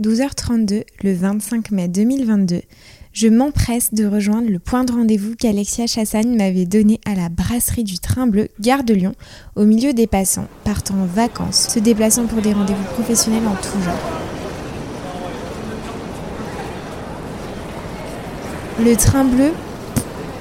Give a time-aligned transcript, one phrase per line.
[0.00, 2.62] 12h32, le 25 mai 2022,
[3.12, 7.84] je m'empresse de rejoindre le point de rendez-vous qu'Alexia Chassagne m'avait donné à la brasserie
[7.84, 9.14] du Train Bleu, gare de Lyon,
[9.56, 13.82] au milieu des passants, partant en vacances, se déplaçant pour des rendez-vous professionnels en tout
[13.82, 14.22] genre.
[18.82, 19.52] Le Train Bleu,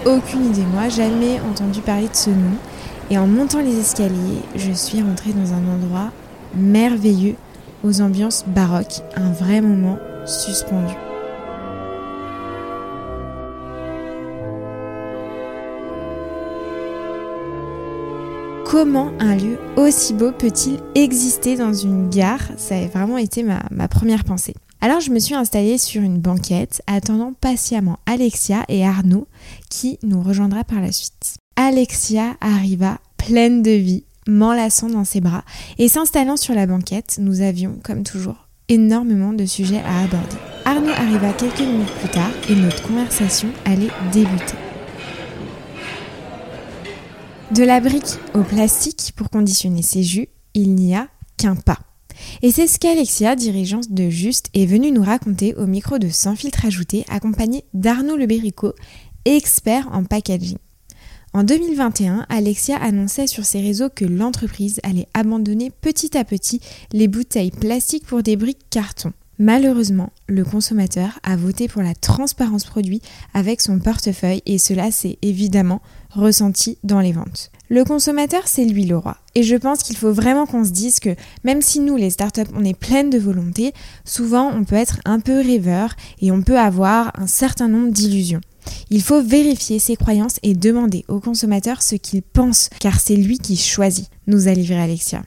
[0.05, 2.55] aucune idée, moi, jamais entendu parler de ce nom.
[3.09, 6.11] Et en montant les escaliers, je suis rentrée dans un endroit
[6.55, 7.35] merveilleux,
[7.83, 10.93] aux ambiances baroques, un vrai moment suspendu.
[18.69, 22.51] Comment un lieu aussi beau peut-il exister dans une gare?
[22.57, 24.53] Ça a vraiment été ma, première pensée.
[24.79, 29.27] Alors je me suis installée sur une banquette, attendant patiemment Alexia et Arnaud,
[29.71, 31.37] qui nous rejoindra par la suite.
[31.55, 35.43] Alexia arriva pleine de vie, m'enlaçant dans ses bras,
[35.77, 40.37] et s'installant sur la banquette, nous avions, comme toujours, énormément de sujets à aborder.
[40.65, 44.55] Arnaud arriva quelques minutes plus tard et notre conversation allait débuter.
[47.51, 51.79] De la brique au plastique pour conditionner ses jus, il n'y a qu'un pas.
[52.43, 56.35] Et c'est ce qu'Alexia, dirigeante de Juste, est venue nous raconter au micro de Sans
[56.35, 58.73] filtre ajouté, accompagnée d'Arnaud Lebérico,
[59.25, 60.57] expert en packaging.
[61.31, 66.59] En 2021, Alexia annonçait sur ses réseaux que l'entreprise allait abandonner petit à petit
[66.91, 69.13] les bouteilles plastiques pour des briques carton.
[69.37, 73.01] Malheureusement, le consommateur a voté pour la transparence produit
[73.35, 77.51] avec son portefeuille et cela s'est évidemment ressenti dans les ventes.
[77.69, 79.17] Le consommateur, c'est lui le roi.
[79.35, 82.51] Et je pense qu'il faut vraiment qu'on se dise que même si nous, les startups,
[82.55, 86.59] on est pleines de volonté, souvent on peut être un peu rêveur et on peut
[86.59, 88.41] avoir un certain nombre d'illusions.
[88.89, 93.37] Il faut vérifier ses croyances et demander au consommateur ce qu'il pense, car c'est lui
[93.37, 95.23] qui choisit, nous a livré Alexia.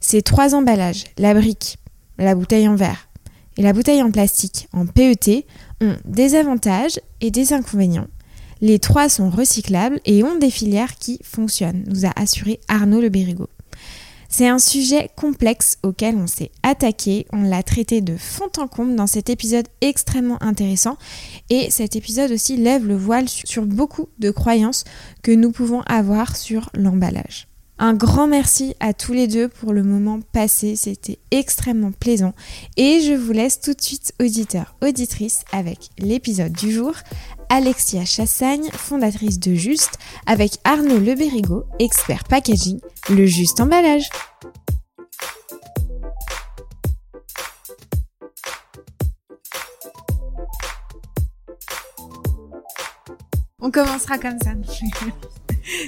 [0.00, 1.78] Ces trois emballages, la brique,
[2.18, 3.08] la bouteille en verre
[3.56, 5.46] et la bouteille en plastique en PET,
[5.80, 8.08] ont des avantages et des inconvénients.
[8.60, 13.08] Les trois sont recyclables et ont des filières qui fonctionnent, nous a assuré Arnaud Le
[13.08, 13.48] Bérigo.
[14.38, 18.94] C'est un sujet complexe auquel on s'est attaqué, on l'a traité de fond en comble
[18.94, 20.98] dans cet épisode extrêmement intéressant
[21.48, 24.84] et cet épisode aussi lève le voile sur beaucoup de croyances
[25.22, 27.48] que nous pouvons avoir sur l'emballage.
[27.78, 32.32] Un grand merci à tous les deux pour le moment passé, c'était extrêmement plaisant.
[32.78, 36.94] Et je vous laisse tout de suite, auditeurs, auditrices, avec l'épisode du jour.
[37.50, 44.08] Alexia Chassagne, fondatrice de Juste, avec Arnaud Lebérigo, expert packaging, le juste emballage.
[53.60, 54.52] On commencera comme ça.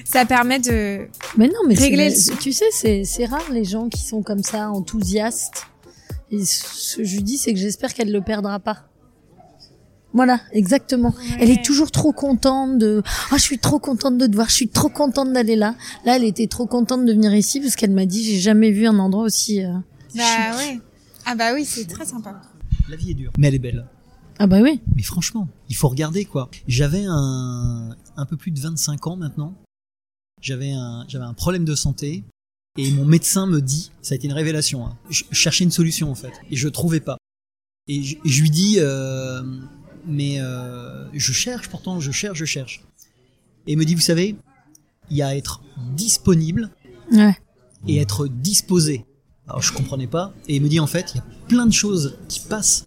[0.05, 2.15] ça permet de mais non, mais régler.
[2.41, 5.67] Tu sais, c'est c'est rare les gens qui sont comme ça enthousiastes.
[6.31, 8.85] Et ce que je lui dis, c'est que j'espère qu'elle le perdra pas.
[10.15, 11.15] Voilà, exactement.
[11.39, 13.03] Elle est toujours trop contente de.
[13.31, 14.49] Ah, je suis trop contente de te voir.
[14.49, 15.75] Je suis trop contente d'aller là.
[16.05, 18.87] Là, elle était trop contente de venir ici parce qu'elle m'a dit j'ai jamais vu
[18.87, 19.65] un endroit aussi.
[19.65, 19.73] Euh,
[20.15, 20.81] bah ouais.
[21.27, 22.41] Ah bah oui, c'est très sympa.
[22.89, 23.87] La vie est dure, mais elle est belle.
[24.39, 24.81] Ah bah oui.
[24.97, 26.51] Mais franchement, il faut regarder quoi.
[26.67, 29.55] J'avais un un peu plus de 25 ans maintenant.
[30.41, 32.25] J'avais un j'avais un problème de santé
[32.77, 34.87] et mon médecin me dit, ça a été une révélation.
[34.87, 37.17] Hein, je cherchais une solution en fait et je trouvais pas.
[37.89, 39.43] Et je, lui dis euh,
[40.07, 42.83] mais euh, je cherche pourtant, je cherche, je cherche.
[43.67, 44.37] Et il me dit, vous savez,
[45.11, 45.63] il y a être
[45.95, 46.71] disponible
[47.13, 47.37] Ouais.
[47.87, 49.07] et être disposé.
[49.47, 51.73] Alors je comprenais pas, et il me dit en fait, il y a plein de
[51.73, 52.87] choses qui passent,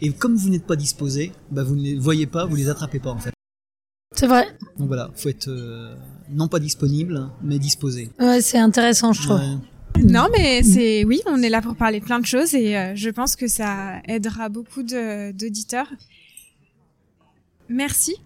[0.00, 3.00] et comme vous n'êtes pas disposé, bah vous ne les voyez pas, vous les attrapez
[3.00, 3.32] pas en fait.
[4.12, 4.46] C'est vrai.
[4.78, 5.94] Donc voilà, faut être euh,
[6.30, 8.10] non pas disponible, mais disposé.
[8.18, 9.38] Ouais, c'est intéressant, je trouve.
[9.38, 10.02] Ouais.
[10.04, 13.10] Non, mais c'est oui, on est là pour parler plein de choses et euh, je
[13.10, 15.88] pense que ça aidera beaucoup d'auditeurs.
[17.68, 18.16] Merci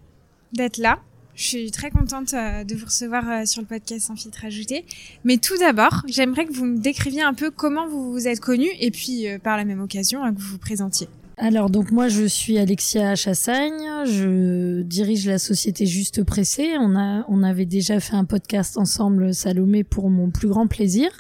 [0.53, 1.00] d'être là.
[1.34, 4.84] Je suis très contente euh, de vous recevoir euh, sur le podcast Sans filtre ajouté.
[5.25, 8.69] Mais tout d'abord, j'aimerais que vous me décriviez un peu comment vous vous êtes connu
[8.78, 11.09] et puis euh, par la même occasion hein, que vous vous présentiez.
[11.44, 16.77] Alors donc moi je suis Alexia Chassagne, je dirige la société Juste Pressé.
[16.78, 21.10] On a on avait déjà fait un podcast ensemble Salomé pour mon plus grand plaisir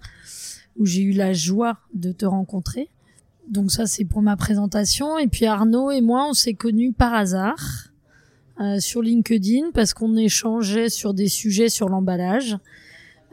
[0.78, 2.88] où j'ai eu la joie de te rencontrer.
[3.48, 7.14] Donc ça c'est pour ma présentation et puis Arnaud et moi on s'est connus par
[7.14, 7.88] hasard
[8.60, 12.58] euh, sur LinkedIn parce qu'on échangeait sur des sujets sur l'emballage.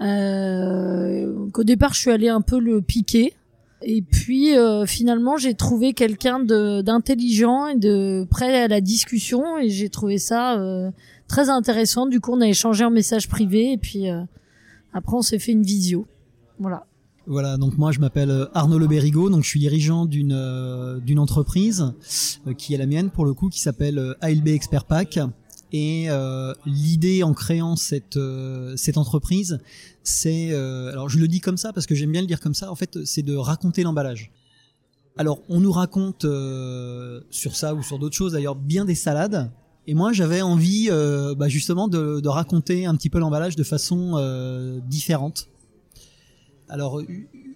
[0.01, 3.35] Euh, qu'au départ je suis allée un peu le piquer
[3.81, 9.69] et puis euh, finalement, j'ai trouvé quelqu'un d'intelligent et de prêt à la discussion et
[9.69, 10.91] j'ai trouvé ça euh,
[11.27, 12.05] très intéressant.
[12.05, 14.21] Du coup, on a échangé en message privé et puis euh,
[14.93, 16.07] après on s'est fait une visio.
[16.59, 16.85] Voilà.
[17.29, 20.99] Voilà, donc moi je m'appelle euh, Arnaud Le Bérigo, donc je suis dirigeant d'une euh,
[20.99, 21.93] d'une entreprise
[22.47, 25.19] euh, qui est la mienne pour le coup, qui s'appelle ALB Expert Pack.
[25.71, 26.07] Et
[26.65, 28.19] l'idée en créant cette
[28.75, 29.59] cette entreprise,
[30.03, 32.71] c'est alors je le dis comme ça parce que j'aime bien le dire comme ça.
[32.71, 34.31] En fait, c'est de raconter l'emballage.
[35.15, 36.25] Alors on nous raconte
[37.29, 39.51] sur ça ou sur d'autres choses d'ailleurs bien des salades.
[39.85, 40.89] Et moi j'avais envie
[41.37, 45.49] bah, justement de, de, raconter un petit peu l'emballage de façon différente
[46.69, 47.01] alors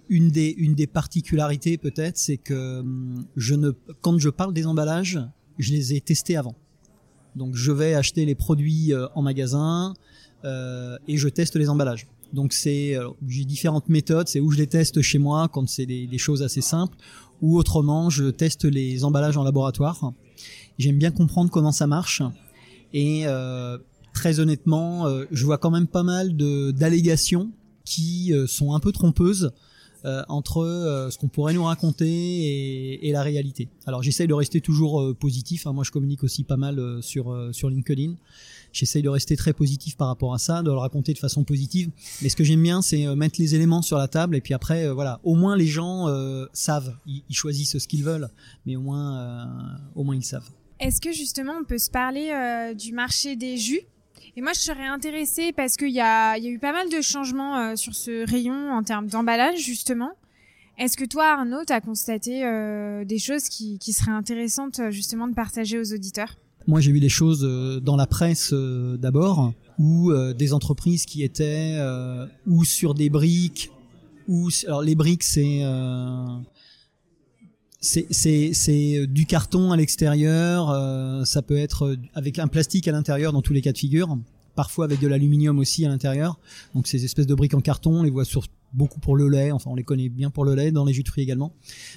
[0.09, 3.71] une des une des particularités peut-être, c'est que hum, je ne
[4.01, 5.19] quand je parle des emballages,
[5.59, 6.55] je les ai testés avant.
[7.35, 9.93] Donc je vais acheter les produits euh, en magasin
[10.45, 12.07] euh, et je teste les emballages.
[12.33, 12.97] Donc c'est
[13.27, 16.61] j'ai différentes méthodes, c'est où je les teste chez moi quand c'est des, choses assez
[16.61, 16.97] simples,
[17.43, 20.13] ou autrement je teste les emballages en laboratoire.
[20.79, 22.23] J'aime bien comprendre comment ça marche
[22.93, 23.77] et euh,
[24.13, 27.51] très honnêtement, euh, je vois quand même pas mal d'allégations
[27.83, 29.51] qui euh, sont un peu trompeuses
[30.05, 33.69] euh, entre euh, ce qu'on pourrait nous raconter et, la réalité.
[33.85, 35.67] Alors j'essaye de rester toujours positif.
[35.67, 35.73] Hein.
[35.73, 38.15] Moi je communique aussi pas mal sur sur LinkedIn.
[38.71, 41.91] J'essaye de rester très positif par rapport à ça, de le raconter de façon positive.
[42.23, 44.91] Mais ce que j'aime bien, c'est mettre les éléments sur la table et puis après,
[44.91, 46.07] voilà, au moins les gens
[46.53, 48.29] savent, ils, ils, choisissent ce qu'ils veulent,
[48.65, 50.49] mais au moins, au moins ils savent.
[50.79, 53.81] Est-ce que justement on peut se parler du marché des jus?
[54.35, 57.01] Et moi, je serais intéressée parce qu'il y a, y a eu pas mal de
[57.01, 60.11] changements euh, sur ce rayon en termes d'emballage, justement.
[60.79, 64.89] Est-ce que toi, Arnaud, tu as constaté euh, des choses qui, qui seraient intéressantes, euh,
[64.89, 66.35] justement, de partager aux auditeurs?
[66.65, 67.41] Moi, j'ai vu des choses
[67.83, 71.77] dans la presse d'abord, ou des entreprises qui étaient
[72.47, 73.69] ou sur des briques,
[74.29, 75.61] ou alors les briques, c'est
[77.83, 83.41] c'est du carton à l'extérieur, euh, ça peut être avec un plastique à l'intérieur dans
[83.41, 84.17] tous les cas de figure,
[84.55, 86.39] parfois avec de l'aluminium aussi à l'intérieur.
[86.75, 89.51] Donc ces espèces de briques en carton, on les voit sur beaucoup pour le lait,
[89.51, 91.53] enfin on les connaît bien pour le lait, dans les jus de fruits également.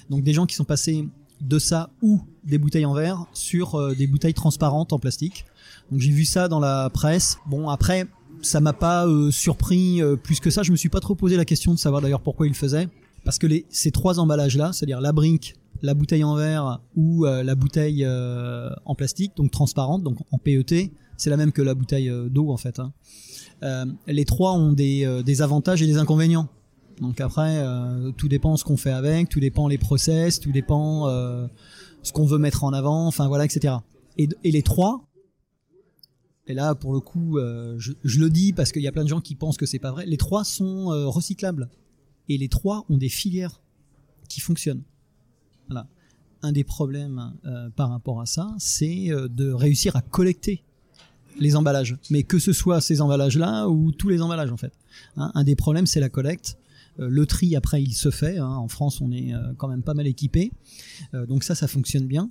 [0.09, 1.07] Donc des gens qui sont passés
[1.39, 5.45] de ça ou des bouteilles en verre sur euh, des bouteilles transparentes en plastique.
[5.89, 7.37] Donc j'ai vu ça dans la presse.
[7.45, 8.07] Bon après
[8.41, 10.63] ça m'a pas euh, surpris plus que ça.
[10.63, 12.89] Je me suis pas trop posé la question de savoir d'ailleurs pourquoi ils le faisaient.
[13.23, 17.25] Parce que les, ces trois emballages là, c'est-à-dire la brique, la bouteille en verre ou
[17.25, 21.61] euh, la bouteille euh, en plastique, donc transparente, donc en PET, c'est la même que
[21.61, 22.79] la bouteille euh, d'eau en fait.
[22.79, 22.93] Hein.
[24.07, 26.47] les trois ont des, des, avantages et des inconvénients.
[27.01, 27.63] Donc après,
[28.17, 31.07] tout dépend ce qu'on fait avec, tout dépend les process, tout dépend
[32.03, 33.75] ce qu'on veut mettre en avant, enfin voilà, etc.
[34.17, 35.07] Et, les trois,
[36.47, 37.39] et là pour le coup,
[37.77, 39.91] je, le dis parce qu'il y a plein de gens qui pensent que c'est pas
[39.91, 41.69] vrai, les trois sont recyclables
[42.29, 43.61] et les trois ont des filières
[44.27, 44.83] qui fonctionnent.
[45.67, 45.87] Voilà.
[46.43, 50.63] Un des problèmes euh, par rapport à ça, c'est euh, de réussir à collecter
[51.39, 51.97] les emballages.
[52.09, 54.73] Mais que ce soit ces emballages-là ou tous les emballages en fait.
[55.15, 56.57] Hein, un des problèmes, c'est la collecte.
[56.99, 58.37] Euh, le tri après, il se fait.
[58.37, 58.49] Hein.
[58.49, 60.51] En France, on est quand même pas mal équipé.
[61.27, 62.29] donc ça, ça fonctionne bien.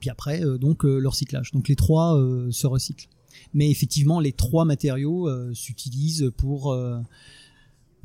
[0.00, 1.50] Puis après, donc le recyclage.
[1.50, 2.16] Donc les trois
[2.50, 3.08] se recyclent.
[3.52, 6.72] Mais effectivement, les trois matériaux s'utilisent pour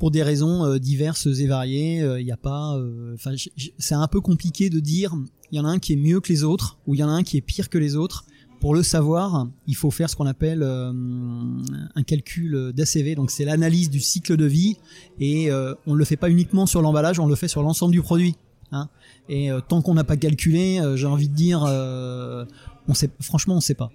[0.04, 1.96] pour des raisons euh, diverses et variées.
[1.96, 3.30] Il euh, n'y a pas, euh, enfin,
[3.78, 5.14] c'est un peu compliqué de dire
[5.50, 7.08] il y en a un qui est mieux que les autres ou il y en
[7.08, 8.26] a un qui est pire que les autres.
[8.60, 13.88] Pour le savoir, il faut faire ce qu'on appelle un calcul d'ACV, donc c'est l'analyse
[13.88, 14.76] du cycle de vie,
[15.20, 18.00] et on ne le fait pas uniquement sur l'emballage, on le fait sur l'ensemble du
[18.00, 18.36] produit.
[18.72, 18.88] Hein.
[19.28, 23.62] Et tant qu'on n'a pas calculé, j'ai envie de dire, on sait, franchement, on ne
[23.62, 23.90] sait pas.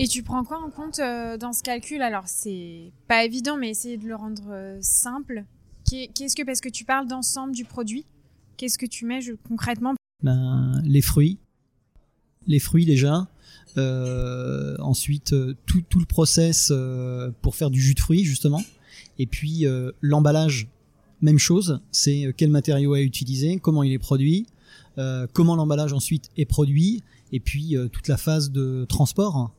[0.00, 2.02] Et tu prends quoi en compte euh, dans ce calcul?
[2.02, 5.44] Alors, c'est pas évident, mais essayer de le rendre euh, simple.
[5.84, 8.04] Qu'est-ce que, parce que tu parles d'ensemble du produit,
[8.56, 9.94] qu'est-ce que tu mets concrètement?
[10.22, 11.38] Ben, Les fruits.
[12.46, 13.26] Les fruits déjà.
[13.76, 15.34] Euh, ensuite,
[15.66, 16.72] tout, tout, le process
[17.42, 18.62] pour faire du jus de fruits, justement.
[19.18, 19.64] Et puis,
[20.00, 20.68] l'emballage,
[21.22, 21.80] même chose.
[21.90, 24.46] C'est quel matériau est utilisé, comment il est produit,
[25.32, 27.02] comment l'emballage ensuite est produit,
[27.32, 29.52] et puis toute la phase de transport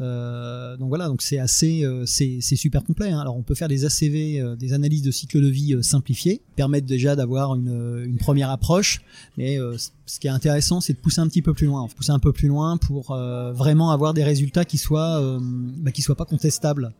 [0.00, 3.10] euh, donc voilà, donc c'est assez, euh, c'est super complet.
[3.10, 3.20] Hein.
[3.20, 6.86] Alors on peut faire des ACV, euh, des analyses de cycle de vie simplifiées, permettent
[6.86, 9.02] déjà d'avoir une, première approche.
[9.36, 9.58] Mais
[10.06, 12.32] ce qui est intéressant, c'est de pousser un petit peu plus loin, pousser un peu
[12.32, 15.38] plus loin pour vraiment avoir des résultats qui soient,
[15.80, 16.92] bah, qui soient pas contestables.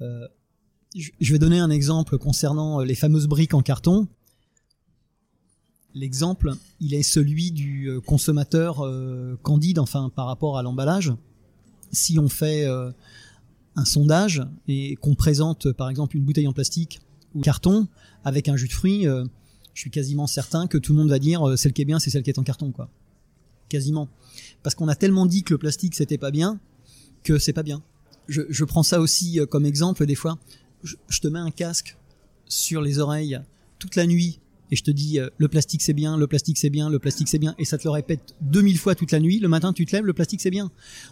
[0.00, 4.06] je vais donner un exemple concernant les fameuses briques en carton.
[5.94, 8.84] L'exemple, il est celui du consommateur
[9.42, 11.14] candide, enfin par rapport à l'emballage
[11.92, 12.90] si on fait euh,
[13.74, 17.00] un sondage et qu'on présente par exemple une bouteille en plastique
[17.34, 17.88] ou carton
[18.24, 19.24] avec un jus de fruits, euh,
[19.74, 21.98] je suis quasiment certain que tout le monde va dire euh, celle qui est bien,
[21.98, 22.88] c'est celle qui est en carton, quoi.
[23.68, 24.08] Quasiment.
[24.62, 26.60] Parce qu'on a tellement dit que le plastique c'était pas bien
[27.24, 27.82] que c'est pas bien.
[28.28, 30.38] Je, prends ça aussi comme exemple des fois.
[30.82, 31.96] Je, te mets un casque
[32.46, 33.40] sur les oreilles
[33.78, 34.40] toute la nuit
[34.70, 37.28] et je te dis euh, le plastique c'est bien, le plastique c'est bien, le plastique
[37.28, 39.86] c'est bien, et ça te le répète 2000 fois toute la nuit, le matin tu
[39.86, 40.70] te lèves, le plastique c'est bien.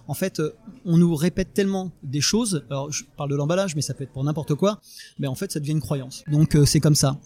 [0.08, 3.82] En fait, euh, on nous répète tellement des choses, alors je parle de l'emballage, mais
[3.82, 4.80] ça peut être pour n'importe quoi,
[5.18, 6.24] mais en fait ça devient une croyance.
[6.30, 7.18] Donc euh, c'est comme ça.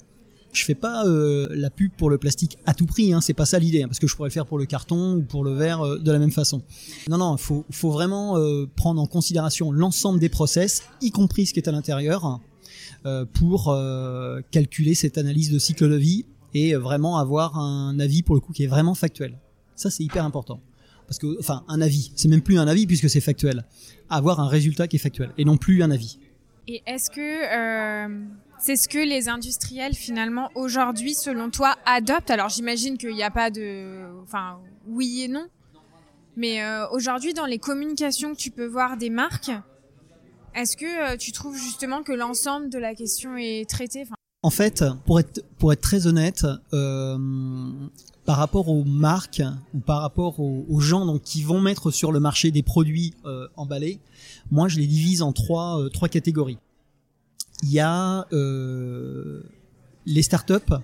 [0.50, 3.58] Je fais pas la pub pour le plastique à tout prix, hein, c'est pas ça
[3.58, 5.98] l'idée, hein, parce que je pourrais le faire pour le carton ou pour le verre
[5.98, 6.62] de la même façon.
[7.06, 8.38] Non, non, faut, faut vraiment
[8.74, 12.40] prendre en considération l'ensemble des process, y compris ce qui est à l'intérieur,
[13.32, 18.34] pour euh, calculer cette analyse de cycle de vie et vraiment avoir un avis pour
[18.34, 19.38] le coup qui est vraiment factuel.
[19.76, 20.60] Ça c'est hyper important
[21.06, 23.64] parce que enfin un avis, c'est même plus un avis puisque c'est factuel.
[24.10, 26.18] Avoir un résultat qui est factuel et non plus un avis.
[26.66, 28.24] Et est-ce que euh,
[28.58, 32.30] c'est ce que les industriels finalement aujourd'hui, selon toi, adoptent?
[32.30, 35.46] Alors j'imagine qu'il n'y a pas de, enfin oui et non,
[36.36, 36.60] mais
[36.92, 39.50] aujourd'hui dans les communications que tu peux voir des marques,
[40.58, 44.04] est-ce que euh, tu trouves justement que l'ensemble de la question est traité
[44.42, 47.18] En fait, pour être, très honnête, euh,
[48.24, 52.20] par rapport aux marques ou par rapport aux, gens donc, qui vont mettre sur le
[52.20, 54.00] marché des produits euh, emballés,
[54.50, 56.58] moi je les divise en trois, trois catégories.
[57.62, 58.26] Il y a
[60.06, 60.74] les startups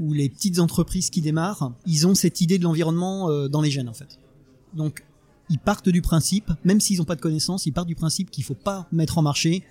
[0.00, 3.88] ou les petites entreprises qui démarrent, ils ont cette idée de l'environnement dans les gènes
[3.88, 4.18] en fait.
[4.74, 5.02] Donc
[5.50, 8.44] ils partent du principe, même s'ils n'ont pas de connaissances, ils partent du principe qu'il
[8.44, 9.64] faut pas mettre en marché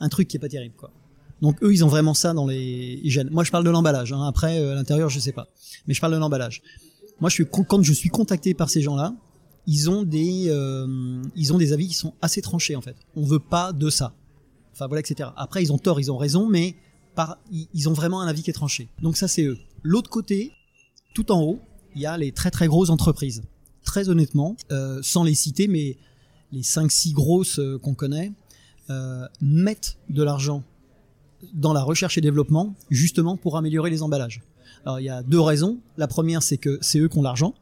[0.00, 0.90] un truc qui est pas terrible, quoi.
[1.40, 3.30] Donc eux, ils ont vraiment ça dans les gènes.
[3.30, 4.12] Moi, je parle de l'emballage.
[4.12, 4.26] Hein.
[4.26, 5.48] Après, euh, à l'intérieur, je sais pas.
[5.86, 6.62] Mais je parle de l'emballage.
[7.20, 9.14] Moi, je suis quand je suis contacté par ces gens-là,
[9.66, 12.96] ils ont des euh, ils ont des avis qui sont assez tranchés en fait.
[13.16, 14.14] On veut pas de ça.
[14.72, 15.30] Enfin voilà, etc.
[15.36, 16.76] Après, ils ont tort, ils ont raison, mais
[17.74, 18.88] ils ont vraiment un avis qui est tranché.
[19.02, 19.58] Donc ça, c'est eux.
[19.82, 20.52] L'autre côté,
[21.14, 21.60] tout en haut,
[21.94, 23.42] il y a les très très grosses entreprises
[23.84, 25.96] très honnêtement, euh, sans les citer, mais
[26.52, 28.32] les 5-6 grosses euh, qu'on connaît,
[28.90, 30.62] euh, mettent de l'argent
[31.54, 34.42] dans la recherche et développement, justement pour améliorer les emballages.
[34.84, 35.78] Alors il y a deux raisons.
[35.96, 37.54] La première, c'est que c'est eux qui ont l'argent.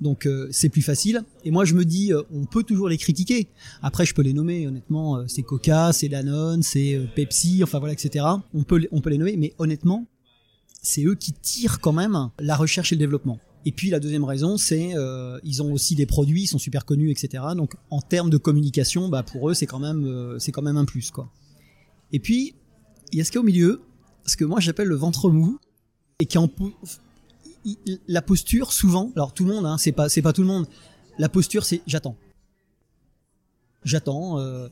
[0.00, 1.24] Donc c'est plus facile.
[1.44, 3.48] Et moi je me dis, on peut toujours les critiquer.
[3.82, 4.66] Après je peux les nommer.
[4.66, 8.24] Honnêtement, c'est Coca, c'est Danone, c'est Pepsi, enfin voilà, etc.
[8.54, 10.06] On peut on peut les nommer, mais honnêtement,
[10.82, 13.38] c'est eux qui tirent quand même la recherche et le développement.
[13.66, 16.84] Et puis la deuxième raison, c'est euh, ils ont aussi des produits, ils sont super
[16.84, 17.44] connus, etc.
[17.56, 20.76] Donc en termes de communication, bah pour eux c'est quand même euh, c'est quand même
[20.76, 21.30] un plus quoi.
[22.12, 22.54] Et puis
[23.12, 23.82] il y a ce qu'il y a au milieu,
[24.24, 25.58] ce que moi j'appelle le ventre mou,
[26.20, 26.50] et qui en
[28.08, 30.66] la posture souvent, alors tout le monde, hein, c'est pas c'est pas tout le monde.
[31.18, 32.16] La posture c'est j'attends,
[33.84, 34.38] j'attends.
[34.38, 34.68] Euh,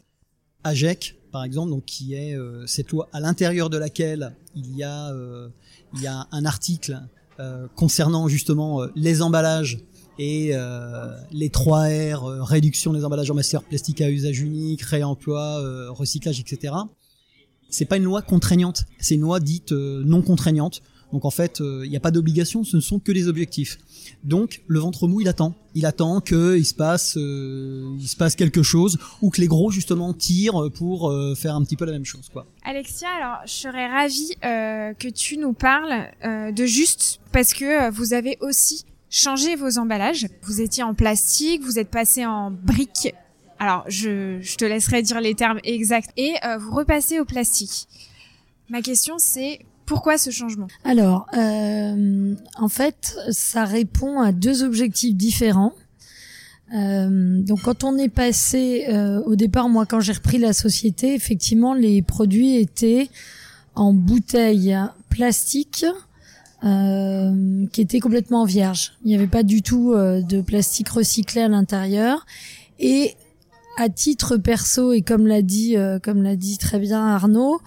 [0.64, 4.83] AGEC par exemple, donc qui est euh, cette loi à l'intérieur de laquelle il y
[4.83, 5.49] a euh,
[5.95, 7.00] il y a un article
[7.75, 9.78] concernant justement euh, les emballages
[10.18, 15.90] et euh, les 3 R, réduction des emballages en matière plastique à usage unique, réemploi,
[15.90, 16.75] recyclage, etc.
[17.71, 20.83] C'est pas une loi contraignante, c'est une loi dite non contraignante.
[21.12, 23.79] Donc en fait, il n'y a pas d'obligation, ce ne sont que des objectifs.
[24.25, 25.55] Donc le ventre mou, il attend.
[25.75, 29.71] Il attend qu'il se passe, euh, il se passe quelque chose ou que les gros
[29.71, 32.47] justement tirent pour euh, faire un petit peu la même chose, quoi.
[32.65, 38.12] Alexia, alors je serais ravie euh, que tu nous parles de juste parce que vous
[38.12, 40.27] avez aussi changé vos emballages.
[40.43, 43.15] Vous étiez en plastique, vous êtes passé en briques.
[43.59, 47.87] Alors je, je te laisserai dire les termes exacts et vous repassez au plastique.
[48.69, 50.68] Ma question c'est pourquoi ce changement?
[50.85, 55.73] Alors, euh, en fait, ça répond à deux objectifs différents.
[56.75, 61.14] Euh, donc quand on est passé euh, au départ, moi quand j'ai repris la société,
[61.14, 63.09] effectivement les produits étaient
[63.75, 64.76] en bouteille
[65.09, 65.87] plastique
[66.61, 68.92] qui était complètement vierge.
[69.04, 72.26] Il n'y avait pas du tout de plastique recyclé à l'intérieur.
[72.80, 73.14] Et
[73.76, 77.61] à titre perso et comme l'a dit comme l'a dit très bien Arnaud,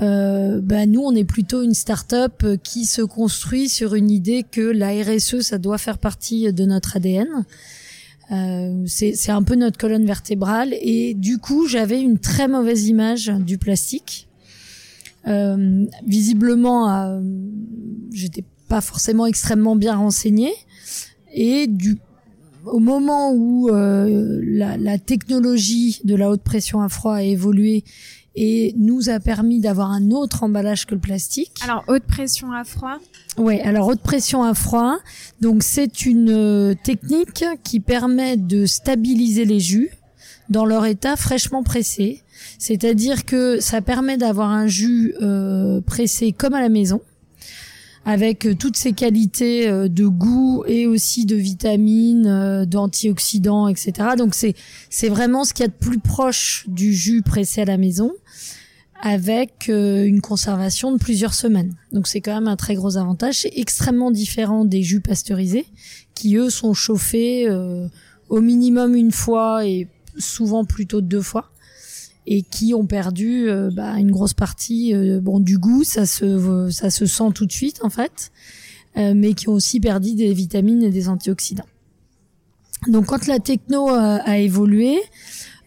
[0.00, 4.44] euh, bah, nous on est plutôt une start-up euh, qui se construit sur une idée
[4.50, 7.46] que la RSE ça doit faire partie de notre ADN.
[8.32, 13.28] Euh, c'est un peu notre colonne vertébrale et du coup j'avais une très mauvaise image
[13.28, 14.28] du plastique.
[15.28, 17.20] Euh, visiblement, euh,
[18.12, 20.54] j'étais pas forcément extrêmement bien renseignée
[21.32, 21.98] et du
[22.64, 27.84] au moment où euh, la, la, technologie de la haute pression à froid a évolué
[28.36, 31.52] et nous a permis d'avoir un autre emballage que le plastique.
[31.64, 32.98] Alors haute pression à froid
[33.38, 34.98] Oui, alors haute pression à froid,
[35.40, 39.90] donc c'est une euh, technique qui permet de stabiliser les jus
[40.50, 42.22] dans leur état fraîchement pressé.
[42.58, 47.00] C'est-à-dire que ça permet d'avoir un jus euh, pressé comme à la maison
[48.04, 54.10] avec euh, toutes ses qualités de goût et aussi de vitamines, d'antioxydants, etc.
[54.18, 54.54] Donc c'est
[54.90, 58.12] c'est vraiment ce qu'il y a de plus proche du jus pressé à la maison.
[59.02, 61.74] Avec euh, une conservation de plusieurs semaines.
[61.92, 63.40] Donc c'est quand même un très gros avantage.
[63.40, 65.66] C'est extrêmement différent des jus pasteurisés
[66.14, 67.86] qui eux sont chauffés euh,
[68.28, 69.88] au minimum une fois et
[70.18, 71.50] souvent plutôt deux fois
[72.26, 76.90] et qui ont perdu euh, bah, une grosse partie bon du goût ça se ça
[76.90, 78.32] se sent tout de suite en fait
[78.96, 81.66] mais qui ont aussi perdu des vitamines et des antioxydants
[82.88, 84.98] donc quand la techno a évolué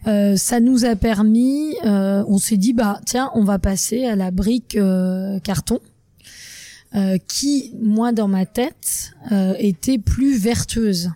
[0.06, 4.16] euh, ça nous a permis, euh, on s'est dit bah tiens, on va passer à
[4.16, 5.80] la brique euh, carton,
[7.28, 9.12] qui moi dans ma tête
[9.60, 11.10] était plus vertueuse.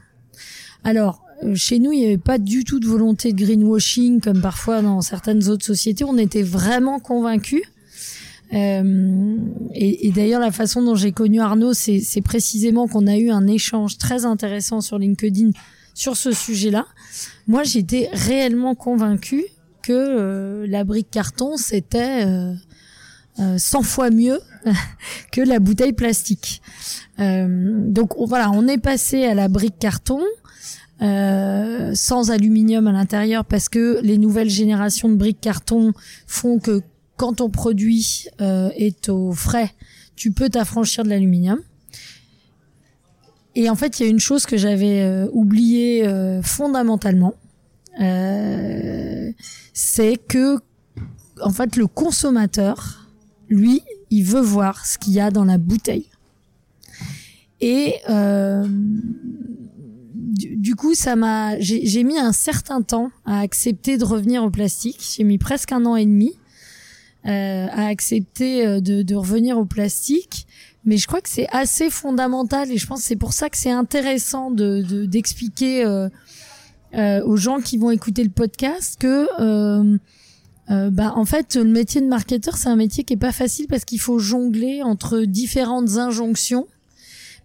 [0.85, 1.25] Alors
[1.55, 5.01] chez nous, il n'y avait pas du tout de volonté de greenwashing comme parfois dans
[5.01, 6.05] certaines autres sociétés.
[6.05, 7.63] On était vraiment convaincus.
[8.53, 9.37] Euh,
[9.75, 13.47] et, et d'ailleurs, la façon dont j'ai connu Arnaud, c'est précisément qu'on a eu un
[13.47, 15.51] échange très intéressant sur LinkedIn
[15.95, 16.87] sur ce sujet-là.
[17.47, 19.45] Moi, j'étais réellement convaincue
[19.83, 22.55] que euh, la brique carton, c'était euh,
[23.59, 24.41] 100 euh, fois mieux
[25.33, 26.63] que la bouteille plastique.
[27.21, 27.47] Euh,
[27.89, 30.21] donc voilà, on est passé à la brique carton.
[31.01, 35.93] sans aluminium à l'intérieur parce que les nouvelles générations de briques carton
[36.27, 36.81] font que
[37.17, 39.71] quand ton produit est au frais,
[40.17, 41.61] tu peux t'affranchir de l'aluminium.
[43.55, 47.35] Et en fait, il y a une chose que j'avais euh, oubliée euh, fondamentalement,
[48.01, 49.31] euh,
[49.73, 50.59] c'est que
[51.41, 53.09] en fait le consommateur,
[53.49, 56.07] lui, il veut voir ce qu'il y a dans la bouteille.
[57.61, 57.95] Et
[60.13, 64.51] du, du, coup, ça m'a, j'ai mis un certain temps à accepter de revenir au
[64.51, 65.01] plastique.
[65.17, 66.35] J'ai mis presque un an et demi
[67.23, 70.44] à accepter de, de revenir au plastique
[70.85, 73.57] mais je crois que c'est assez fondamental et je pense que c'est pour ça que
[73.57, 76.09] c'est intéressant de d'expliquer euh,
[76.95, 79.99] euh, aux gens qui vont écouter le podcast que euh,
[80.71, 83.67] euh, bah en fait le métier de marketeur c'est un métier qui est pas facile
[83.67, 86.69] parce qu'il faut jongler entre différentes injonctions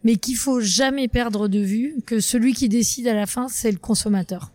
[0.03, 3.71] mais qu'il faut jamais perdre de vue que celui qui décide à la fin c'est
[3.71, 4.51] le consommateur.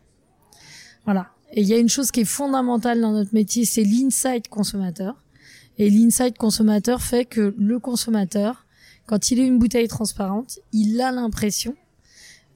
[1.04, 1.30] Voilà.
[1.52, 5.16] Et il y a une chose qui est fondamentale dans notre métier c'est l'insight consommateur.
[5.76, 8.64] Et l'insight consommateur fait que le consommateur
[9.06, 11.74] quand il est une bouteille transparente, il a l'impression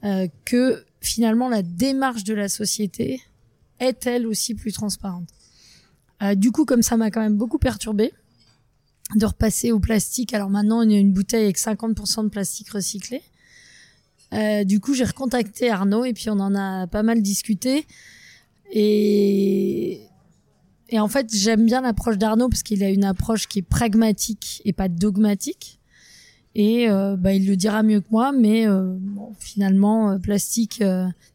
[0.03, 3.21] euh, que finalement la démarche de la société
[3.79, 5.29] est elle aussi plus transparente.
[6.21, 8.13] Euh, du coup, comme ça m'a quand même beaucoup perturbé
[9.15, 10.33] de repasser au plastique.
[10.33, 13.21] Alors maintenant, on a une bouteille avec 50% de plastique recyclé.
[14.33, 17.87] Euh, du coup, j'ai recontacté Arnaud et puis on en a pas mal discuté.
[18.71, 20.01] Et,
[20.89, 24.61] et en fait, j'aime bien l'approche d'Arnaud parce qu'il a une approche qui est pragmatique
[24.65, 25.78] et pas dogmatique.
[26.61, 28.93] Et euh, bah, il le dira mieux que moi, mais euh,
[29.39, 30.83] finalement, euh, plastique,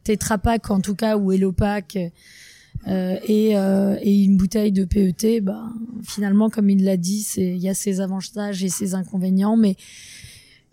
[0.03, 2.11] Tetra Pak en tout cas, ou Hello Pack, et,
[2.87, 5.63] et une bouteille de PET, bah,
[6.03, 9.77] finalement, comme il l'a dit, il y a ses avantages et ses inconvénients, mais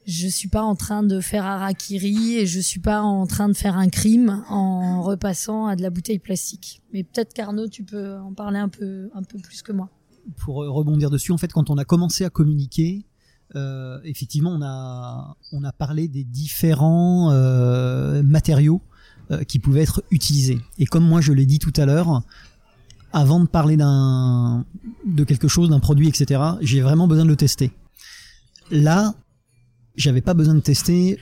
[0.04, 3.56] je suis pas en train de faire harakiri et je suis pas en train de
[3.56, 6.82] faire un crime en repassant à de la bouteille plastique.
[6.92, 9.88] Mais peut-être qu'Arnaud, tu peux en parler un peu, un peu plus que moi.
[10.36, 13.06] Pour rebondir dessus, en fait, quand on a commencé à communiquer,
[13.56, 18.80] euh, effectivement, on a, on a parlé des différents euh, matériaux
[19.30, 20.60] euh, qui pouvaient être utilisés.
[20.78, 22.22] Et comme moi je l'ai dit tout à l'heure,
[23.12, 24.64] avant de parler d'un,
[25.06, 27.72] de quelque chose, d'un produit, etc., j'ai vraiment besoin de le tester.
[28.70, 29.14] Là,
[29.96, 31.18] j'avais pas besoin de tester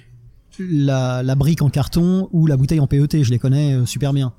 [0.59, 4.33] la, la, brique en carton ou la bouteille en PET, je les connais super bien.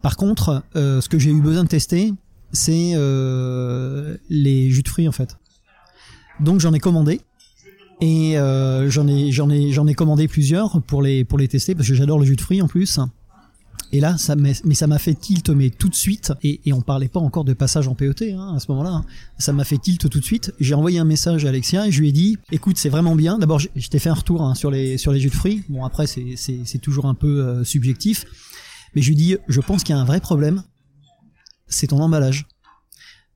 [0.00, 2.14] Par contre, ce que j'ai eu besoin de tester,
[2.52, 2.94] c'est
[4.30, 5.36] les jus de fruits en fait.
[6.40, 7.20] Donc j'en ai commandé
[8.00, 11.74] et euh, j'en ai j'en ai j'en ai commandé plusieurs pour les pour les tester
[11.74, 12.98] parce que j'adore le jus de fruits en plus.
[13.92, 16.80] Et là, ça mais ça m'a fait tilt mais tout de suite et, et on
[16.80, 18.90] parlait pas encore de passage en PET hein, à ce moment-là.
[18.90, 19.04] Hein.
[19.38, 20.52] Ça m'a fait tilt tout de suite.
[20.60, 23.38] J'ai envoyé un message à Alexia et je lui ai dit "Écoute, c'est vraiment bien.
[23.38, 25.64] D'abord, je, t'ai fait un retour hein, sur les sur les jus de fruits.
[25.68, 28.24] Bon après c'est c'est c'est toujours un peu euh, subjectif,
[28.94, 30.62] mais je lui dis "Je pense qu'il y a un vrai problème.
[31.66, 32.46] C'est ton emballage."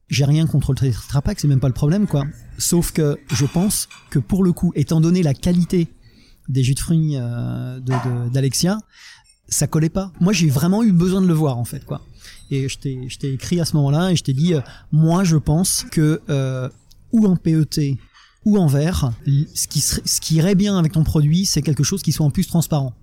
[0.09, 2.25] j'ai rien contre le Tetra c'est même pas le problème, quoi.
[2.59, 5.89] Sauf que je pense que pour le coup, étant donné la qualité
[6.49, 7.81] des jus de fruits euh,
[8.33, 8.79] d'Alexia,
[9.49, 10.13] ça collait pas.
[10.21, 12.03] Moi, j'ai vraiment eu besoin de le voir, en fait, quoi.
[12.51, 14.61] Et je t'ai, écrit à ce moment-là et je t'ai dit, euh,
[14.93, 16.69] moi, je pense que euh,
[17.13, 17.99] ou en PET
[18.45, 19.13] ou en verre,
[19.55, 22.31] ce qui, ce qui irait bien avec ton produit, c'est quelque chose qui soit en
[22.31, 22.95] plus transparent.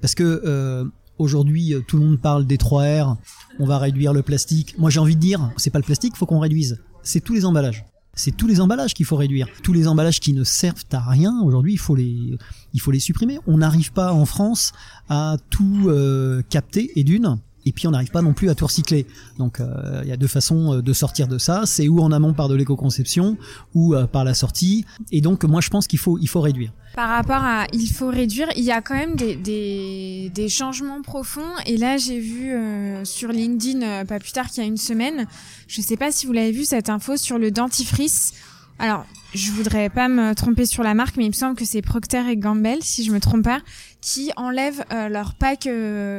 [0.00, 3.18] Parce que Aujourd'hui, tout le monde parle des 3R.
[3.58, 4.78] On va réduire le plastique.
[4.78, 6.80] Moi, j'ai envie de dire, c'est pas le plastique, faut qu'on réduise.
[7.02, 7.84] C'est tous les emballages.
[8.14, 9.48] C'est tous les emballages qu'il faut réduire.
[9.62, 12.36] Tous les emballages qui ne servent à rien, aujourd'hui, il faut les,
[12.74, 13.38] il faut les supprimer.
[13.46, 14.72] On n'arrive pas en France
[15.08, 17.38] à tout euh, capter et d'une.
[17.70, 19.06] Et puis on n'arrive pas non plus à tout recycler.
[19.38, 19.60] Donc
[20.02, 22.56] il y a deux façons de sortir de ça, c'est ou en amont par de
[22.56, 23.38] l'éco-conception
[23.74, 24.84] ou par la sortie.
[25.12, 26.72] Et donc moi je pense qu'il faut il faut réduire.
[26.94, 31.52] Par rapport à il faut réduire, il y a quand même des, des, changements profonds.
[31.66, 34.76] Et là, j'ai vu euh, sur LinkedIn, euh, pas plus tard qu'il y a une
[34.76, 35.26] semaine,
[35.68, 38.32] je sais pas si vous l'avez vu, cette info sur le dentifrice.
[38.80, 41.82] Alors, je voudrais pas me tromper sur la marque, mais il me semble que c'est
[41.82, 43.60] Procter et Gamble, si je me trompe pas,
[44.00, 45.68] qui enlèvent euh, leur pack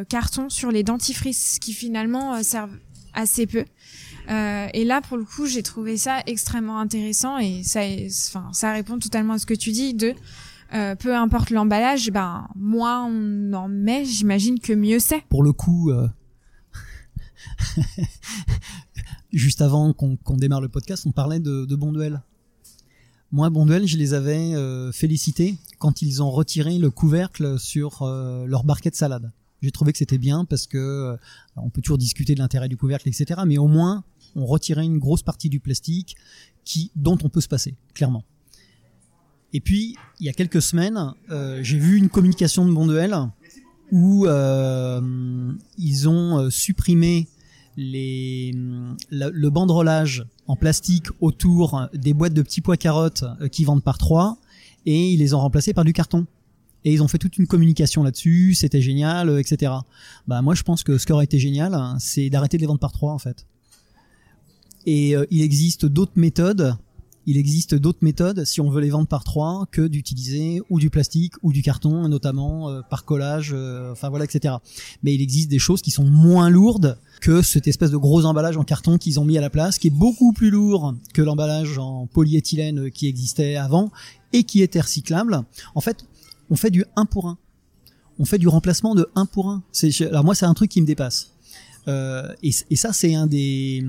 [0.10, 2.78] carton sur les dentifrices, qui finalement servent
[3.14, 3.66] assez peu.
[4.30, 7.82] et là, pour le coup, j'ai trouvé ça extrêmement intéressant et ça,
[8.30, 10.16] enfin, ça répond totalement à ce que tu dis de
[10.74, 15.22] euh, peu importe l'emballage, ben moins on en met, j'imagine que mieux c'est.
[15.28, 16.08] Pour le coup, euh,
[19.34, 22.22] juste avant qu'on démarre le podcast, on parlait de, de Bonduel.
[23.32, 28.64] Moi, Bonduel, je les avais euh, félicités quand ils ont retiré le couvercle sur leur
[28.64, 29.32] barquette salade.
[29.62, 31.18] J'ai trouvé que c'était bien parce que
[31.56, 33.42] on peut toujours discuter de l'intérêt du couvercle, etc.
[33.46, 34.04] Mais au moins,
[34.36, 36.16] on retirait une grosse partie du plastique
[36.64, 38.24] qui, dont on peut se passer, clairement.
[39.54, 43.16] Et puis, il y a quelques semaines, euh, j'ai vu une communication de Bonduel
[43.92, 47.28] où euh, ils ont euh, supprimé
[47.76, 54.38] le, banderolage en plastique autour des boîtes de petits pois carottes qui vendent par trois
[54.86, 56.28] et ils les ont remplacés par du carton.
[56.84, 59.72] Et ils ont fait toute une communication là-dessus, c'était génial, etc.
[60.28, 62.82] Bah moi je pense que ce qui aurait été génial, c'est d'arrêter de les vendre
[62.82, 63.46] par trois en fait.
[64.86, 66.76] Et il existe d'autres méthodes
[67.28, 70.90] il existe d'autres méthodes si on veut les vendre par trois que d'utiliser ou du
[70.90, 74.56] plastique ou du carton, notamment euh, par collage, euh, enfin voilà, etc.
[75.04, 78.58] Mais il existe des choses qui sont moins lourdes que cette espèce de gros emballage
[78.58, 81.78] en carton qu'ils ont mis à la place, qui est beaucoup plus lourd que l'emballage
[81.78, 83.92] en polyéthylène qui existait avant
[84.34, 85.44] et qui était recyclable.
[85.76, 86.06] En fait,
[86.50, 87.38] on fait du 1 pour 1.
[88.20, 89.64] On fait du remplacement de 1 pour 1.
[90.02, 91.32] Alors moi, c'est un truc qui me dépasse.
[91.88, 93.84] Euh, et, et, ça, c'est un des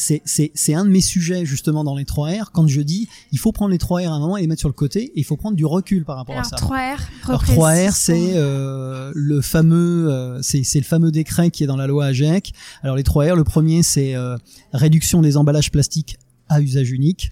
[0.00, 3.70] c'est un de mes sujets justement dans les 3R quand je dis il faut prendre
[3.70, 5.56] les 3R à un moment et les mettre sur le côté et il faut prendre
[5.56, 6.56] du recul par rapport à ça.
[6.56, 11.76] 3R, Alors 3R c'est euh, le fameux euh, c'est le fameux décret qui est dans
[11.76, 12.52] la loi AGEC.
[12.82, 14.36] Alors les 3R le premier c'est euh,
[14.72, 17.30] réduction des emballages plastiques à usage unique.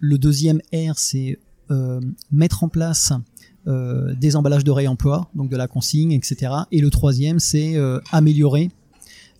[0.00, 1.38] Le deuxième R c'est
[1.70, 2.00] euh,
[2.32, 3.12] mettre en place
[3.66, 6.52] des emballages de réemploi, donc de la consigne, etc.
[6.70, 7.76] Et le troisième c'est
[8.12, 8.68] améliorer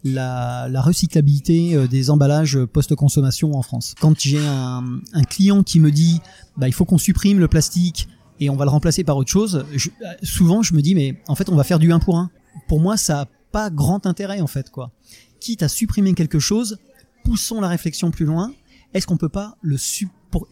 [0.05, 3.95] la, la recyclabilité euh, des emballages post-consommation en France.
[4.01, 6.21] Quand j'ai un, un, client qui me dit
[6.57, 9.65] bah, il faut qu'on supprime le plastique et on va le remplacer par autre chose,
[9.75, 9.89] je,
[10.23, 12.31] souvent je me dis mais en fait on va faire du 1 pour 1.
[12.69, 14.93] Pour moi ça a pas grand intérêt en fait quoi.
[15.41, 16.79] Quitte à supprimer quelque chose,
[17.25, 18.53] poussons la réflexion plus loin.
[18.93, 19.77] Est-ce qu'on peut pas le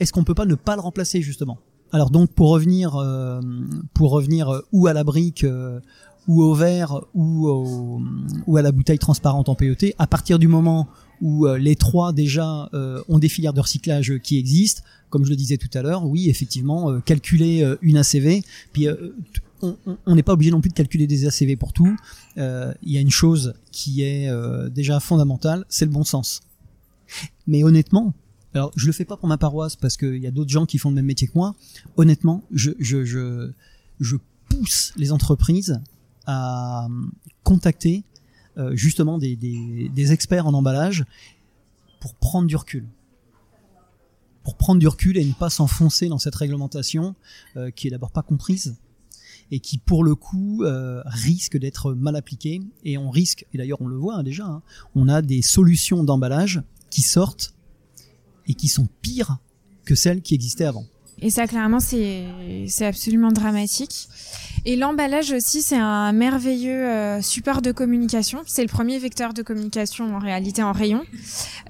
[0.01, 1.59] est-ce qu'on peut pas ne pas le remplacer justement?
[1.93, 3.41] Alors donc pour revenir euh,
[3.93, 5.45] pour revenir euh, ou à la brique
[6.29, 8.01] ou au verre ou,
[8.47, 10.89] ou à la bouteille transparente en PET, à partir du moment
[11.23, 15.31] où euh, les trois déjà euh, ont des filières de recyclage qui existent, comme je
[15.31, 18.89] le disais tout à l'heure, oui, effectivement, euh, calculer une ACV, puis
[19.63, 21.97] on n'est pas obligé non plus de calculer des ACV pour tout.
[22.37, 24.29] Il y a une chose qui est
[24.71, 26.41] déjà fondamentale, c'est le bon sens.
[27.47, 28.13] Mais honnêtement,
[28.55, 30.79] alors je le fais pas pour ma paroisse parce qu'il y a d'autres gens qui
[30.79, 31.55] font le même métier que moi.
[31.97, 33.53] Honnêtement, je, je, je,
[34.01, 34.17] je
[34.49, 35.81] pousse les entreprises
[36.27, 36.89] à
[37.45, 38.05] contacter
[38.59, 41.05] euh, justement des, experts en emballage
[42.01, 42.87] pour prendre du recul.
[44.43, 47.15] Pour prendre du recul et ne pas s'enfoncer dans cette réglementation
[47.57, 48.77] euh, qui est d'abord pas comprise
[49.51, 53.81] et qui pour le coup euh, risque d'être mal appliquée et on risque, et d'ailleurs
[53.81, 54.63] on le voit hein, déjà, hein,
[54.95, 57.55] on a des solutions d'emballage qui sortent
[58.47, 59.39] et qui sont pires
[59.85, 60.87] que celles qui existaient avant.
[61.23, 62.25] Et ça, clairement, c'est
[62.67, 64.09] c'est absolument dramatique.
[64.65, 68.43] Et l'emballage aussi, c'est un merveilleux euh, support de communication.
[68.47, 71.03] C'est le premier vecteur de communication en réalité en rayon.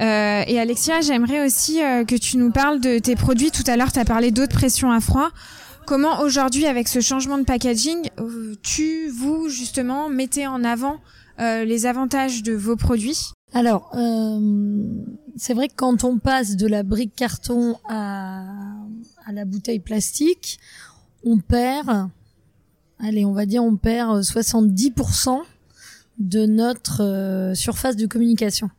[0.00, 3.50] Euh, et Alexia, j'aimerais aussi euh, que tu nous parles de tes produits.
[3.50, 5.30] Tout à l'heure, tu as parlé d'eau de pression à froid.
[5.86, 10.98] Comment aujourd'hui, avec ce changement de packaging, euh, tu, vous, justement, mettez en avant
[11.38, 13.32] les avantages de vos produits?
[13.54, 14.40] Alors, euh,
[15.36, 18.44] c'est vrai que quand on passe de la brique carton à,
[19.26, 20.58] à la bouteille plastique,
[21.24, 22.08] on perd,
[22.98, 25.40] allez, on va dire, on perd 70%
[26.18, 28.70] de notre euh, surface de communication.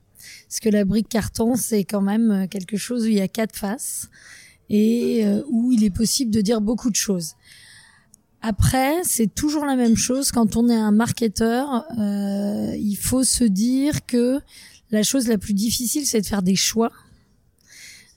[0.48, 3.56] Parce que la brique carton, c'est quand même quelque chose où il y a quatre
[3.56, 4.10] faces
[4.70, 7.36] et euh, où il est possible de dire beaucoup de choses.
[8.42, 11.86] Après, c'est toujours la même chose quand on est un marketeur.
[11.98, 14.42] Euh, il faut se dire que
[14.92, 16.92] la chose la plus difficile, c'est de faire des choix.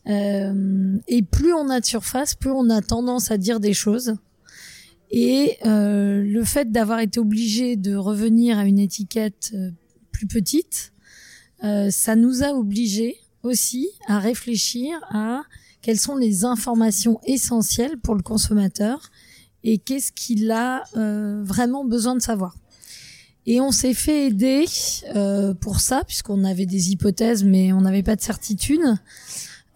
[0.09, 4.17] Euh, et plus on a de surface, plus on a tendance à dire des choses.
[5.11, 9.55] Et euh, le fait d'avoir été obligé de revenir à une étiquette
[10.13, 10.93] plus petite,
[11.65, 15.43] euh, ça nous a obligés aussi à réfléchir à
[15.81, 19.11] quelles sont les informations essentielles pour le consommateur
[19.63, 22.57] et qu'est-ce qu'il a euh, vraiment besoin de savoir.
[23.47, 24.65] Et on s'est fait aider
[25.15, 28.83] euh, pour ça, puisqu'on avait des hypothèses, mais on n'avait pas de certitude.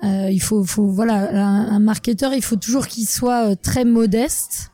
[0.02, 3.84] Euh, il faut, faut, voilà, un, un, marketeur, il faut toujours qu'il soit euh, très
[3.84, 4.70] modeste.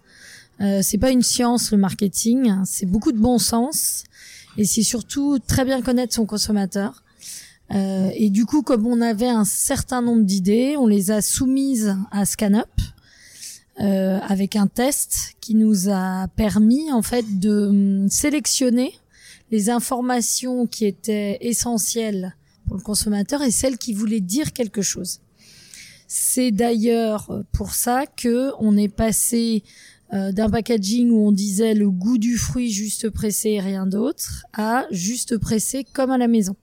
[0.61, 4.05] Euh, c'est pas une science le marketing, c'est beaucoup de bon sens
[4.57, 7.03] et c'est surtout très bien connaître son consommateur.
[7.73, 11.97] Euh, et du coup, comme on avait un certain nombre d'idées, on les a soumises
[12.11, 12.69] à ScanUp
[13.81, 18.95] euh, avec un test qui nous a permis en fait de hum, sélectionner
[19.51, 22.35] les informations qui étaient essentielles
[22.67, 25.21] pour le consommateur et celles qui voulaient dire quelque chose.
[26.09, 29.65] C'est d'ailleurs pour ça que on est passé
[30.13, 34.45] euh, d'un packaging où on disait le goût du fruit juste pressé et rien d'autre
[34.53, 36.55] à juste pressé comme à la maison.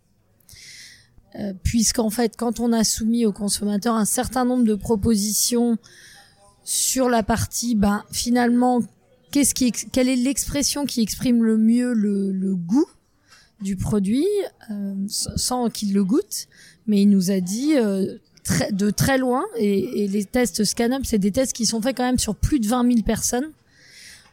[1.36, 5.78] Euh, puisqu'en fait, quand on a soumis au consommateur un certain nombre de propositions
[6.64, 8.80] sur la partie, ben finalement,
[9.32, 12.88] quelle est l'expression qui exprime le mieux le goût
[13.64, 14.28] du produit
[14.70, 16.48] euh, sans qu'il le goûte,
[16.86, 21.06] mais il nous a dit euh, très, de très loin et, et les tests ScanUp,
[21.06, 23.52] c'est des tests qui sont faits quand même sur plus de 20 000 personnes.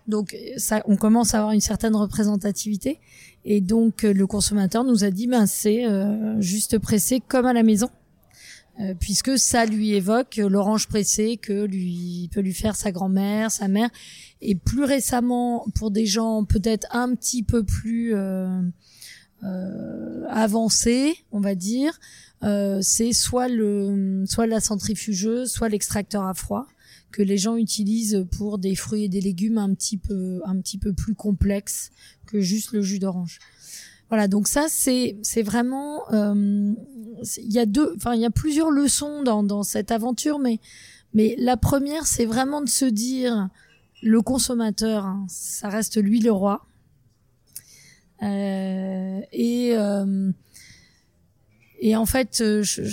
[0.09, 2.99] Donc ça, on commence à avoir une certaine représentativité
[3.45, 7.63] et donc le consommateur nous a dit ben c'est euh, juste pressé comme à la
[7.63, 7.89] maison.
[8.81, 13.69] Euh, puisque ça lui évoque l'orange pressé que lui peut lui faire sa grand-mère, sa
[13.69, 13.91] mère,
[14.41, 18.63] et plus récemment pour des gens peut-être un petit peu plus euh,
[19.43, 21.99] euh, avancés, on va dire,
[22.43, 26.67] euh, c'est soit le soit la centrifugeuse, soit l'extracteur à froid
[27.11, 30.79] que les gens utilisent pour des fruits et des légumes un petit peu un petit
[30.79, 31.91] peu plus complexes
[32.27, 33.39] que juste le jus d'orange.
[34.09, 36.73] Voilà, donc ça c'est c'est vraiment euh,
[37.39, 40.61] il y a deux enfin il y a plusieurs leçons dans dans cette aventure mais
[41.15, 43.49] mais la première c'est vraiment de se dire
[44.03, 46.67] le consommateur hein, ça reste lui le roi
[48.23, 50.33] et euh,
[51.83, 52.85] et en fait, je, je,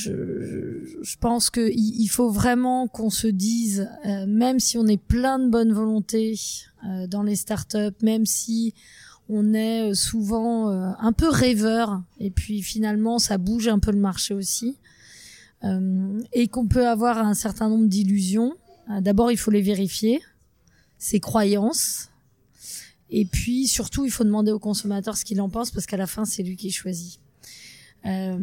[1.02, 5.40] je pense qu'il il faut vraiment qu'on se dise, euh, même si on est plein
[5.40, 6.40] de bonne volonté
[6.86, 8.74] euh, dans les startups, même si
[9.28, 14.00] on est souvent euh, un peu rêveur, et puis finalement ça bouge un peu le
[14.00, 14.78] marché aussi,
[15.66, 18.54] euh, et qu'on peut avoir un certain nombre d'illusions.
[18.90, 20.22] Euh, D'abord, il faut les vérifier,
[20.98, 22.10] ses croyances,
[23.10, 26.08] et puis surtout, il faut demander au consommateur ce qu'il en pense, parce qu'à la
[26.08, 27.20] fin, c'est lui qui choisit.
[28.06, 28.38] Euh,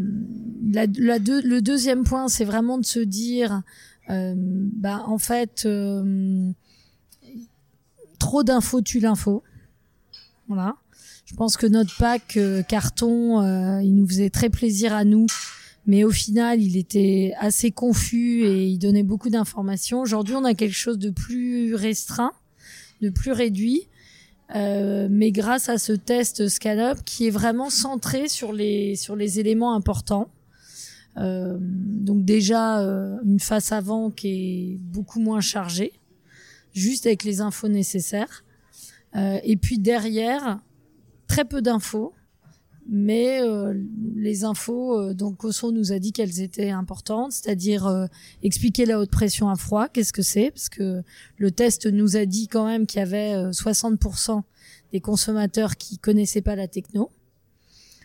[0.73, 3.63] la, la deux, le deuxième point, c'est vraiment de se dire,
[4.11, 6.51] euh, bah en fait, euh,
[8.19, 9.43] trop d'infos tue l'info.
[10.49, 10.77] Voilà.
[11.25, 15.27] Je pense que notre pack euh, carton, euh, il nous faisait très plaisir à nous,
[15.87, 20.01] mais au final, il était assez confus et il donnait beaucoup d'informations.
[20.01, 22.33] Aujourd'hui, on a quelque chose de plus restreint,
[23.01, 23.89] de plus réduit.
[24.55, 29.41] Euh, mais grâce à ce test ScanUp qui est vraiment centré sur les sur les
[29.41, 30.31] éléments importants.
[31.17, 35.93] Euh, donc déjà euh, une face avant qui est beaucoup moins chargée,
[36.75, 38.45] juste avec les infos nécessaires.
[39.17, 40.59] Et puis derrière,
[41.29, 42.13] très peu d'infos,
[42.87, 43.75] mais euh,
[44.15, 48.07] les infos, euh, donc Cosso nous a dit qu'elles étaient importantes, c'est-à-dire euh,
[48.43, 51.03] expliquer la haute pression à froid, qu'est-ce que c'est, parce que
[51.39, 54.43] le test nous a dit quand même qu'il y avait 60%
[54.93, 57.11] des consommateurs qui connaissaient pas la techno,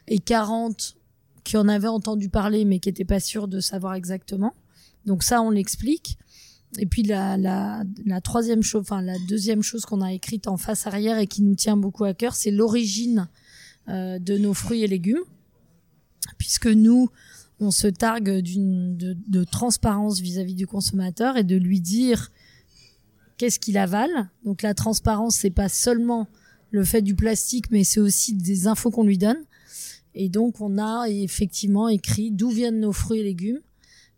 [0.07, 0.95] et 40
[1.43, 4.53] qui en avaient entendu parler mais qui n'étaient pas sûrs de savoir exactement.
[5.05, 6.17] Donc ça, on l'explique.
[6.77, 10.57] Et puis la, la, la troisième chose, enfin la deuxième chose qu'on a écrite en
[10.57, 13.48] face arrière et qui nous tient beaucoup à cœur, c'est l'origine euh,
[13.89, 15.23] de nos fruits et légumes,
[16.37, 17.09] puisque nous,
[17.59, 22.31] on se targue de, de transparence vis-à-vis du consommateur et de lui dire
[23.37, 24.29] qu'est-ce qu'il avale.
[24.45, 26.27] Donc la transparence, c'est pas seulement
[26.71, 29.43] le fait du plastique, mais c'est aussi des infos qu'on lui donne.
[30.13, 33.61] Et donc on a effectivement écrit d'où viennent nos fruits et légumes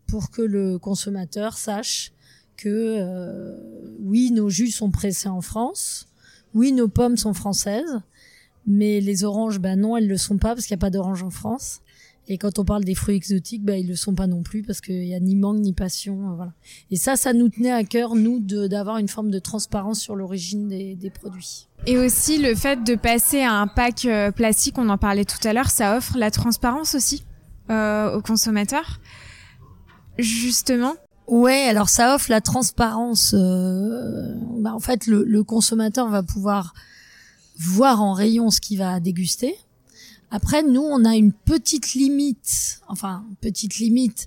[0.06, 2.12] pour que le consommateur sache
[2.56, 3.56] que euh,
[4.00, 6.06] oui, nos jus sont pressés en France,
[6.54, 8.00] oui, nos pommes sont françaises,
[8.66, 11.22] mais les oranges, ben non, elles le sont pas parce qu'il n'y a pas d'orange
[11.22, 11.80] en France.
[12.28, 14.80] Et quand on parle des fruits exotiques, ben ils le sont pas non plus parce
[14.80, 16.52] qu'il y a ni mangue ni passion, euh, voilà.
[16.92, 20.68] Et ça, ça nous tenait à cœur nous d'avoir une forme de transparence sur l'origine
[20.68, 21.66] des, des produits.
[21.86, 25.46] Et aussi le fait de passer à un pack euh, plastique, on en parlait tout
[25.46, 27.24] à l'heure, ça offre la transparence aussi
[27.70, 29.00] euh, aux consommateurs.
[30.16, 30.94] Justement.
[31.26, 33.34] Ouais, alors ça offre la transparence.
[33.36, 36.72] Euh, bah en fait, le, le consommateur va pouvoir
[37.62, 39.56] voir en rayon ce qu'il va déguster,
[40.30, 44.26] Après, nous, on a une petite limite, enfin, petite limite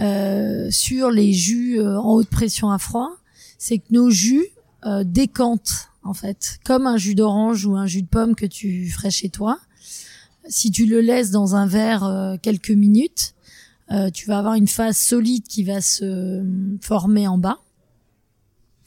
[0.00, 3.10] euh, sur les jus euh, en haute pression à froid,
[3.58, 4.46] c'est que nos jus
[4.86, 8.90] euh, décantent en fait, comme un jus d'orange ou un jus de pomme que tu
[8.90, 9.58] ferais chez toi.
[10.48, 13.34] Si tu le laisses dans un verre euh, quelques minutes,
[14.12, 16.42] tu vas avoir une phase solide qui va se
[16.80, 17.60] former en bas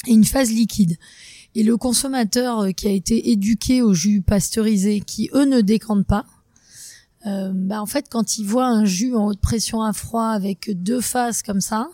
[0.08, 0.98] et une phase liquide.
[1.58, 6.28] Et le consommateur qui a été éduqué aux jus pasteurisés, qui eux ne décantent pas,
[7.26, 10.70] euh, bah en fait, quand il voit un jus en haute pression à froid avec
[10.84, 11.90] deux phases comme ça,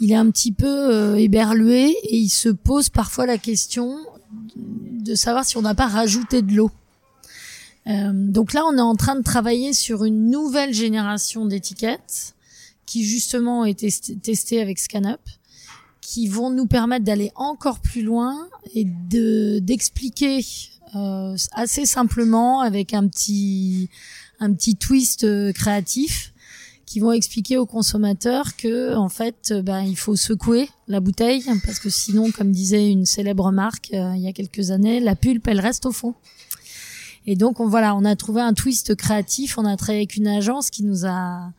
[0.00, 3.96] il est un petit peu euh, éberlué et il se pose parfois la question
[4.56, 6.70] de savoir si on n'a pas rajouté de l'eau.
[7.86, 12.34] Euh, donc là, on est en train de travailler sur une nouvelle génération d'étiquettes
[12.84, 13.90] qui justement ont été
[14.22, 15.20] testées avec ScanUp,
[16.12, 18.36] qui vont nous permettre d'aller encore plus loin
[18.74, 20.44] et de d'expliquer
[20.94, 23.88] euh, assez simplement avec un petit
[24.38, 26.34] un petit twist euh, créatif
[26.84, 31.46] qui vont expliquer aux consommateurs que en fait euh, ben il faut secouer la bouteille
[31.64, 35.48] parce que sinon comme disait une célèbre marque il y a quelques années la pulpe
[35.48, 36.14] elle reste au fond.
[37.24, 40.28] Et donc on voilà on a trouvé un twist créatif on a travaillé avec une
[40.28, 41.52] agence qui nous a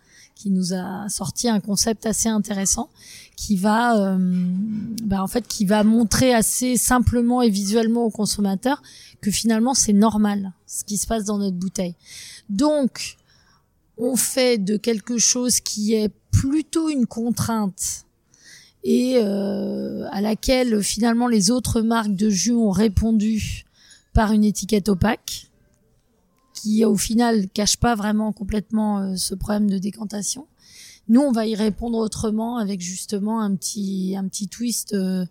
[0.44, 2.90] qui nous a sorti un concept assez intéressant
[3.38, 4.18] qui va euh,
[5.06, 8.84] bah en fait qui va montrer assez simplement et visuellement au consommateur
[9.22, 11.96] que finalement c'est normal ce qui se passe dans notre bouteille.
[12.50, 13.16] Donc
[13.98, 18.04] on fait de quelque chose qui est plutôt une contrainte
[18.84, 23.64] et euh, à laquelle finalement les autres marques de jus ont répondu
[24.12, 25.48] par une étiquette opaque
[26.64, 30.48] qui au final cache pas vraiment complètement euh, ce problème de décantation.
[31.10, 35.26] Nous, on va y répondre autrement avec justement un petit un petit twist euh,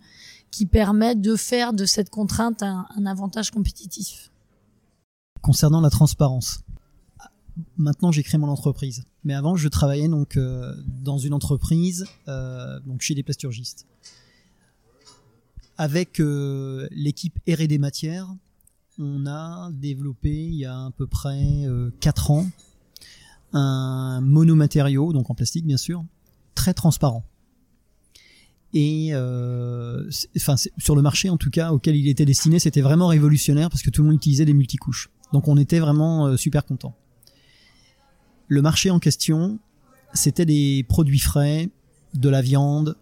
[0.50, 4.30] qui permet de faire de cette contrainte un, avantage compétitif.
[5.40, 6.60] Concernant la transparence,
[7.78, 13.00] maintenant j'ai créé mon entreprise, mais avant je travaillais donc euh, dans une entreprise donc
[13.00, 13.86] chez des plasturgistes.
[15.78, 16.20] Avec
[16.90, 18.28] l'équipe R&D matières,
[18.98, 21.64] on a développé il y a à peu près
[22.00, 22.46] 4 euh, ans
[23.55, 26.05] un monomatériau, donc en plastique bien sûr,
[26.55, 27.24] très transparent.
[28.74, 30.09] Et euh,
[30.78, 33.90] sur le marché en tout cas auquel il était destiné, c'était vraiment révolutionnaire parce que
[33.90, 35.11] tout le monde utilisait des multicouches.
[35.33, 36.94] Donc on était vraiment euh, super content.
[38.48, 39.59] Le marché en question,
[40.14, 41.70] c'était des produits frais,
[42.14, 42.96] de la viande,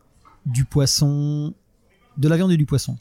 [0.46, 1.54] du poisson,
[2.18, 2.96] de la viande et du poisson.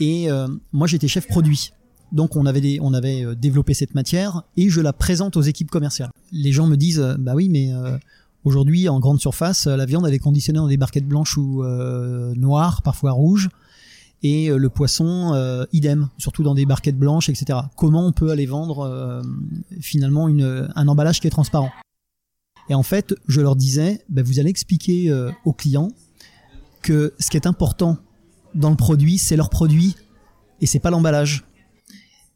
[0.00, 1.72] Et euh, moi, j'étais chef produit.
[2.10, 5.42] Donc on avait des, on avait euh, développé cette matière et je la présente aux
[5.42, 6.10] équipes commerciales.
[6.32, 7.70] Les gens me disent euh, bah oui mais
[8.44, 11.62] aujourd'hui en grande surface la viande elle est conditionnée dans des barquettes blanches ou
[12.34, 13.50] noires parfois rouges
[14.22, 17.58] et le poisson idem surtout dans des barquettes blanches etc.
[17.76, 19.22] Comment on peut aller vendre
[19.80, 21.70] finalement une, un emballage qui est transparent?
[22.70, 25.12] Et en fait je leur disais bah, vous allez expliquer
[25.44, 25.90] aux clients
[26.80, 27.98] que ce qui est important
[28.54, 29.96] dans le produit, c'est leur produit
[30.60, 31.44] et c'est pas l'emballage.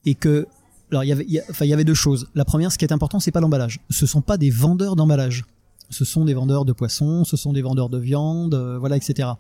[0.05, 0.47] Et que
[0.91, 2.29] alors il y enfin y avait deux choses.
[2.35, 3.81] La première ce qui est important c'est pas l'emballage.
[3.91, 5.45] Ce sont pas des vendeurs d'emballage.
[5.91, 9.31] Ce sont des vendeurs de poissons, ce sont des vendeurs de viande, euh, voilà etc.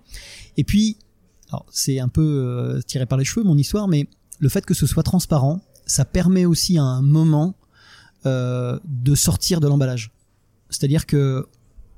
[0.56, 0.96] Et puis
[1.70, 4.08] c'est un peu euh, tiré par les cheveux mon histoire mais
[4.38, 7.54] le fait que ce soit transparent, ça permet aussi à un moment
[8.24, 10.11] euh, de sortir de l'emballage.
[10.70, 11.46] C'est-à-dire que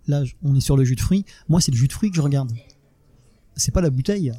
[0.08, 2.16] là on est sur le jus de fruits, moi c'est le jus de fruits que
[2.16, 2.52] je regarde.
[3.56, 4.32] C'est pas la bouteille.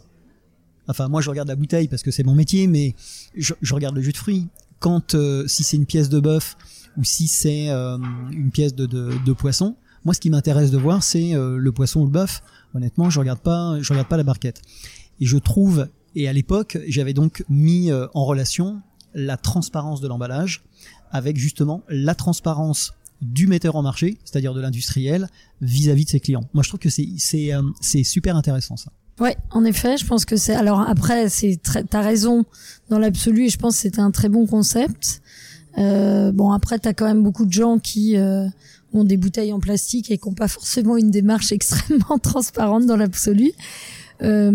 [0.87, 2.95] Enfin, moi, je regarde la bouteille parce que c'est mon métier, mais
[3.35, 4.47] je, regarde le jus de fruits.
[4.79, 6.57] Quand, euh, si c'est une pièce de bœuf
[6.97, 7.97] ou si c'est euh,
[8.31, 12.01] une pièce de, de, poisson, moi, ce qui m'intéresse de voir, c'est euh, le poisson
[12.01, 12.43] ou le bœuf.
[12.73, 14.61] Honnêtement, je regarde pas, je regarde pas la barquette.
[15.19, 18.81] Et je trouve, et à l'époque, j'avais donc mis en relation
[19.13, 20.61] la transparence de l'emballage
[21.11, 25.29] avec justement la transparence du metteur en marché, c'est-à-dire de l'industriel,
[25.61, 26.43] vis-à-vis de ses clients.
[26.53, 28.91] Moi, je trouve que c'est c'est super intéressant ça.
[29.19, 30.53] Ouais, en effet, je pense que c'est.
[30.53, 32.43] Alors après, c'est t'as raison
[32.89, 35.21] dans l'absolu, et je pense que c'était un très bon concept.
[35.77, 38.45] Euh, bon, après, t'as quand même beaucoup de gens qui euh,
[38.93, 42.97] ont des bouteilles en plastique et qui n'ont pas forcément une démarche extrêmement transparente dans
[42.97, 43.51] l'absolu.
[44.21, 44.51] Euh,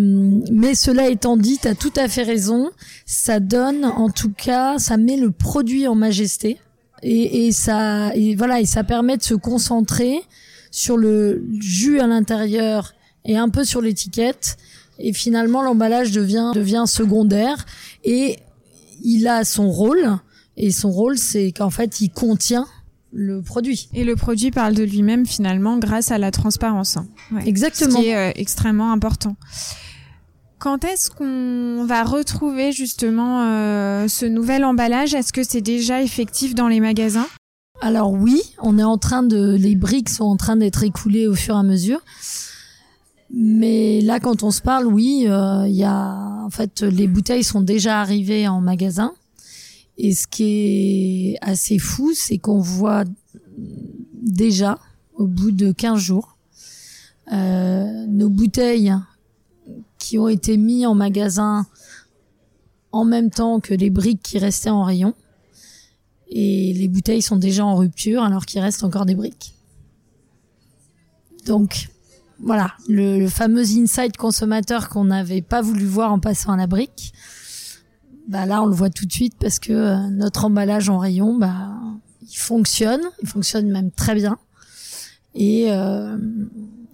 [0.51, 2.70] mais cela étant dit, t'as tout à fait raison.
[3.07, 6.59] Ça donne, en tout cas, ça met le produit en majesté
[7.03, 10.20] et, et ça, et voilà, et ça permet de se concentrer
[10.70, 12.95] sur le jus à l'intérieur
[13.25, 14.57] et un peu sur l'étiquette.
[14.99, 17.64] Et finalement, l'emballage devient, devient secondaire
[18.05, 18.39] et
[19.03, 20.18] il a son rôle.
[20.57, 22.66] Et son rôle, c'est qu'en fait, il contient
[23.12, 23.89] le produit.
[23.95, 26.99] Et le produit parle de lui-même finalement grâce à la transparence.
[27.47, 27.99] Exactement.
[27.99, 29.37] Ce qui est euh, extrêmement important.
[30.59, 35.14] Quand est-ce qu'on va retrouver justement euh, ce nouvel emballage?
[35.14, 37.27] Est-ce que c'est déjà effectif dans les magasins?
[37.81, 41.35] Alors oui, on est en train de, les briques sont en train d'être écoulées au
[41.35, 42.01] fur et à mesure.
[43.33, 47.45] Mais là, quand on se parle, oui, euh, il y a, en fait, les bouteilles
[47.45, 49.12] sont déjà arrivées en magasin.
[49.99, 53.05] Et ce qui est assez fou, c'est qu'on voit
[54.14, 54.78] déjà,
[55.14, 56.37] au bout de 15 jours,
[57.33, 58.95] euh, nos bouteilles
[59.99, 61.66] qui ont été mis en magasin
[62.91, 65.14] en même temps que les briques qui restaient en rayon.
[66.28, 69.55] Et les bouteilles sont déjà en rupture alors qu'il reste encore des briques.
[71.47, 71.89] Donc
[72.43, 77.12] voilà, le, fameux inside consommateur qu'on n'avait pas voulu voir en passant à la brique,
[78.28, 81.36] bah là on le voit tout de suite parce que euh, notre emballage en rayon,
[81.36, 81.70] bah
[82.22, 84.38] il fonctionne, il fonctionne même très bien
[85.34, 86.16] et, euh,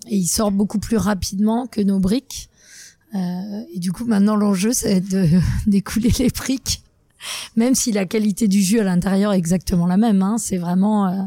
[0.09, 2.49] et il sort beaucoup plus rapidement que nos briques.
[3.15, 5.29] Euh, et du coup, maintenant, l'enjeu, c'est de
[5.67, 6.83] d'écouler les briques,
[7.57, 10.23] même si la qualité du jus à l'intérieur est exactement la même.
[10.23, 10.37] Hein.
[10.39, 11.23] C'est vraiment, euh,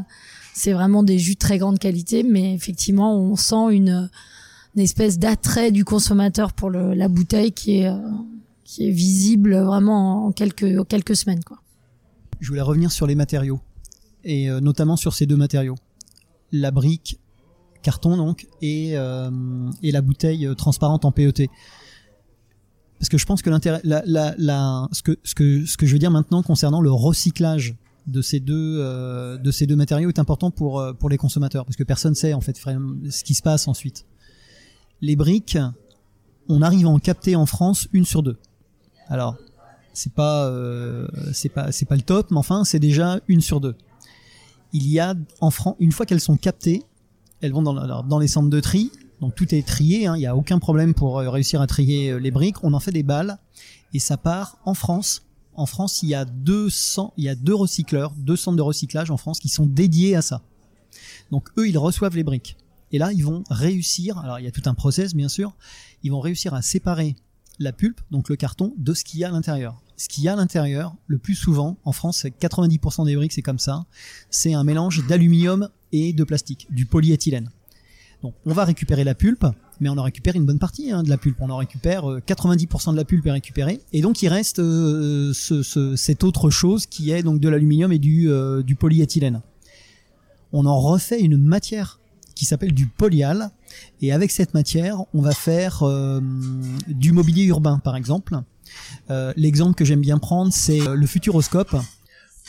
[0.54, 4.10] c'est vraiment des jus de très grande qualité, mais effectivement, on sent une,
[4.74, 7.98] une espèce d'attrait du consommateur pour le, la bouteille qui est, euh,
[8.64, 11.44] qui est visible vraiment en quelques, en quelques semaines.
[11.44, 11.58] Quoi.
[12.40, 13.60] Je voulais revenir sur les matériaux,
[14.24, 15.76] et euh, notamment sur ces deux matériaux.
[16.52, 17.18] La brique
[17.82, 19.30] carton donc et, euh,
[19.82, 21.48] et la bouteille transparente en PET
[22.98, 25.86] parce que je pense que l'intérêt la, la, la, ce que ce que ce que
[25.86, 27.76] je veux dire maintenant concernant le recyclage
[28.06, 31.64] de ces deux euh, de ces deux matériaux est important pour euh, pour les consommateurs
[31.64, 34.06] parce que personne sait en fait ce qui se passe ensuite
[35.00, 35.58] les briques
[36.48, 38.38] on arrive à en capter en France une sur deux
[39.08, 39.36] alors
[39.92, 43.60] c'est pas euh, c'est pas c'est pas le top mais enfin c'est déjà une sur
[43.60, 43.76] deux
[44.72, 46.84] il y a en France une fois qu'elles sont captées
[47.40, 48.92] elles vont dans, dans les centres de tri.
[49.20, 50.16] Donc tout est trié, hein.
[50.16, 52.62] il n'y a aucun problème pour réussir à trier les briques.
[52.64, 53.38] On en fait des balles
[53.92, 55.22] et ça part en France.
[55.54, 59.10] En France, il y a 200, il y a deux recycleurs, deux centres de recyclage
[59.10, 60.42] en France qui sont dédiés à ça.
[61.30, 62.56] Donc eux, ils reçoivent les briques.
[62.92, 65.54] Et là, ils vont réussir, alors il y a tout un process bien sûr,
[66.02, 67.16] ils vont réussir à séparer
[67.58, 69.80] la pulpe, donc le carton, de ce qu'il y a à l'intérieur.
[69.96, 73.32] Ce qu'il y a à l'intérieur, le plus souvent, en France, c'est 90% des briques,
[73.32, 73.84] c'est comme ça,
[74.30, 77.50] c'est un mélange d'aluminium et de plastique, du polyéthylène.
[78.22, 79.46] Donc on va récupérer la pulpe,
[79.80, 81.38] mais on en récupère une bonne partie hein, de la pulpe.
[81.40, 85.32] On en récupère 90% euh, de la pulpe est récupérée, et donc il reste euh,
[85.32, 89.40] ce, cette autre chose qui est donc de l'aluminium et du, euh, du polyéthylène.
[90.52, 91.98] On en refait une matière
[92.34, 93.50] qui s'appelle du polyal,
[94.00, 95.84] et avec cette matière, on va faire
[96.88, 98.40] du mobilier urbain, par exemple.
[99.36, 101.76] L'exemple que j'aime bien prendre, c'est le futuroscope.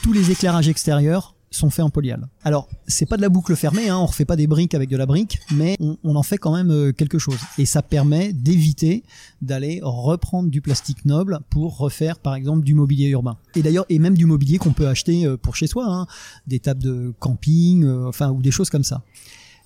[0.01, 2.27] Tous les éclairages extérieurs sont faits en polyal.
[2.43, 4.95] Alors, c'est pas de la boucle fermée, hein, on refait pas des briques avec de
[4.95, 7.37] la brique, mais on, en fait quand même euh, quelque chose.
[7.57, 9.03] Et ça permet d'éviter
[9.41, 13.37] d'aller reprendre du plastique noble pour refaire, par exemple, du mobilier urbain.
[13.55, 16.07] Et d'ailleurs, et même du mobilier qu'on peut acheter euh, pour chez soi, hein,
[16.47, 19.03] des tables de camping, euh, enfin, ou des choses comme ça.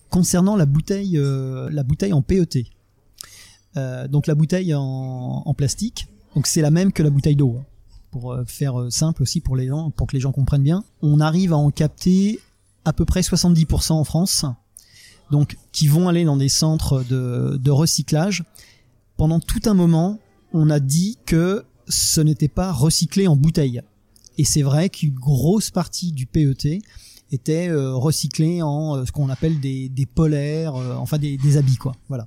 [0.10, 2.68] Concernant la bouteille, la bouteille en PET.
[4.08, 7.58] donc la bouteille en, plastique, donc c'est la même que la bouteille d'eau.
[7.60, 7.66] Hein
[8.16, 10.86] pour euh, faire euh, simple aussi pour les gens, pour que les gens comprennent bien,
[11.02, 12.40] on arrive à en capter
[12.86, 14.46] à peu près 70% en France,
[15.32, 18.46] donc qui vont aller dans des centres de, recyclage.
[19.18, 20.18] Pendant tout un moment,
[20.54, 23.82] on a dit que ce n'était pas recyclé en bouteille.
[24.38, 26.82] Et c'est vrai qu'une grosse partie du PET
[27.34, 31.98] était euh, recyclé en ce qu'on appelle des, polaires, enfin des, des, habits quoi.
[32.08, 32.26] Voilà.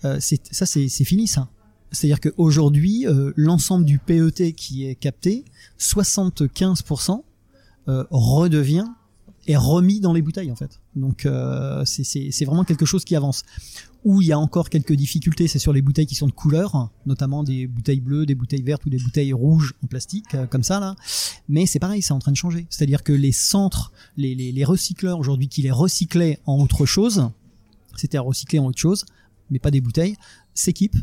[0.00, 1.48] ça c'est fini ça.
[1.92, 5.44] C'est-à-dire qu'aujourd'hui, euh, l'ensemble du PET qui est capté,
[5.78, 7.22] 75%
[7.88, 8.86] euh, redevient
[9.46, 10.80] est remis dans les bouteilles en fait.
[10.94, 13.44] Donc euh, c'est vraiment quelque chose qui avance.
[14.04, 16.90] Où il y a encore quelques difficultés, c'est sur les bouteilles qui sont de couleur,
[17.06, 20.62] notamment des bouteilles bleues, des bouteilles vertes ou des bouteilles rouges en plastique, euh, comme
[20.62, 20.96] ça là.
[21.48, 22.66] Mais c'est pareil, c'est en train de changer.
[22.68, 27.28] C'est-à-dire que les centres, les, les, les recycleurs aujourd'hui qui les recyclaient en autre chose,
[27.96, 29.04] c'était à recycler en autre chose,
[29.50, 30.16] mais pas des bouteilles,
[30.54, 30.98] s'équipent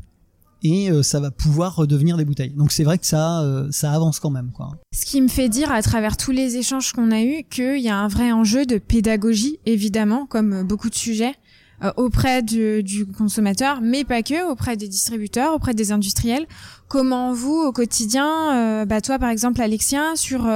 [0.64, 2.52] et euh, ça va pouvoir redevenir des bouteilles.
[2.52, 4.52] Donc c'est vrai que ça, euh, ça avance quand même.
[4.54, 4.72] Quoi.
[4.94, 7.90] Ce qui me fait dire à travers tous les échanges qu'on a eus qu'il y
[7.90, 11.36] a un vrai enjeu de pédagogie, évidemment, comme beaucoup de sujets,
[11.84, 16.46] euh, auprès du, consommateur, mais pas que, auprès des distributeurs, auprès des industriels.
[16.90, 20.50] Comment vous, au quotidien, bah toi par exemple Alexia, sur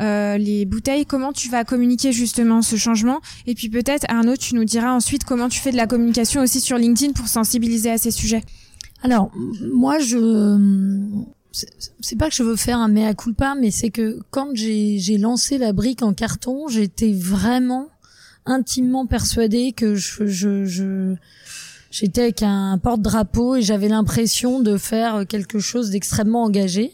[0.00, 3.20] les bouteilles, comment tu vas communiquer justement ce changement?
[3.46, 6.60] Et puis peut-être Arnaud, tu nous diras ensuite comment tu fais de la communication aussi
[6.60, 8.42] sur LinkedIn pour sensibiliser à ces sujets.
[9.02, 9.30] Alors,
[9.60, 10.86] moi, je
[12.00, 15.56] c'est pas que je veux faire un mea culpa, mais c'est que quand j'ai lancé
[15.56, 17.88] la brique en carton, j'étais vraiment
[18.44, 21.16] intimement persuadée que je, je, je
[21.98, 26.92] J'étais avec un porte-drapeau et j'avais l'impression de faire quelque chose d'extrêmement engagé.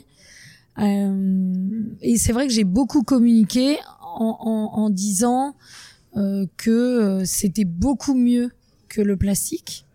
[0.78, 5.56] Euh, et c'est vrai que j'ai beaucoup communiqué en, en, en disant
[6.16, 8.50] euh, que euh, c'était beaucoup mieux
[8.88, 9.86] que le plastique.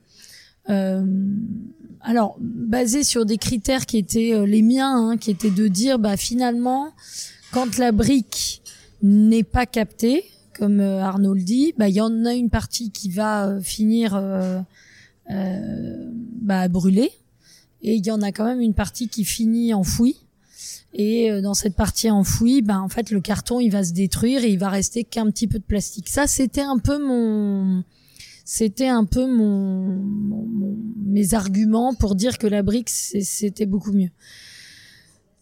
[2.08, 6.00] Alors, basé sur des critères qui étaient euh, les miens, hein, qui étaient de dire,
[6.00, 6.94] bah finalement,
[7.52, 8.62] quand la brique
[9.04, 10.24] n'est pas captée,
[10.58, 14.16] comme euh, Arnaud le dit, bah il y en a une partie qui va finir
[14.16, 14.62] euh,
[15.30, 17.12] bah, brûler,
[17.82, 20.16] et il y en a quand même une partie qui finit enfouie.
[20.94, 24.50] Et dans cette partie enfouie, bah en fait le carton il va se détruire et
[24.50, 26.08] il va rester qu'un petit peu de plastique.
[26.08, 27.84] Ça c'était un peu mon
[28.50, 34.12] c'était un peu mon, mon, mes arguments pour dire que la brique c'était beaucoup mieux.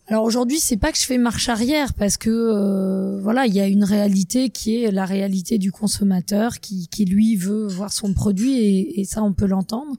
[0.07, 3.59] Alors aujourd'hui, c'est pas que je fais marche arrière parce que euh, voilà, il y
[3.59, 8.11] a une réalité qui est la réalité du consommateur qui, qui lui veut voir son
[8.11, 9.95] produit et, et ça on peut l'entendre.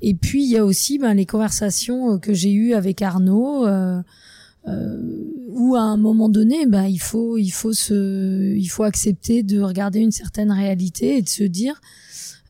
[0.00, 3.66] Et puis il y a aussi ben, les conversations que j'ai eues avec Arnaud.
[3.66, 4.00] Euh,
[4.68, 4.98] euh,
[5.48, 9.62] où à un moment donné, ben, il faut, il faut se, il faut accepter de
[9.62, 11.80] regarder une certaine réalité et de se dire,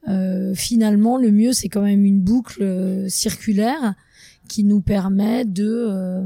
[0.08, 3.94] euh, finalement, le mieux, c'est quand même une boucle euh, circulaire
[4.48, 6.22] qui nous permet de, euh,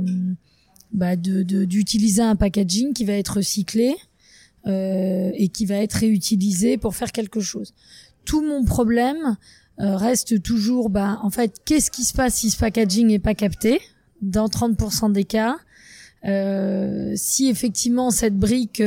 [0.93, 3.97] bah de, d'utiliser un packaging qui va être recyclé
[4.67, 7.75] euh, et qui va être réutilisé pour faire quelque chose.
[8.25, 9.37] Tout mon problème
[9.77, 13.81] reste toujours, bah, en fait, qu'est-ce qui se passe si ce packaging n'est pas capté?
[14.23, 15.57] Dans 30% des cas
[17.17, 18.81] si effectivement cette brique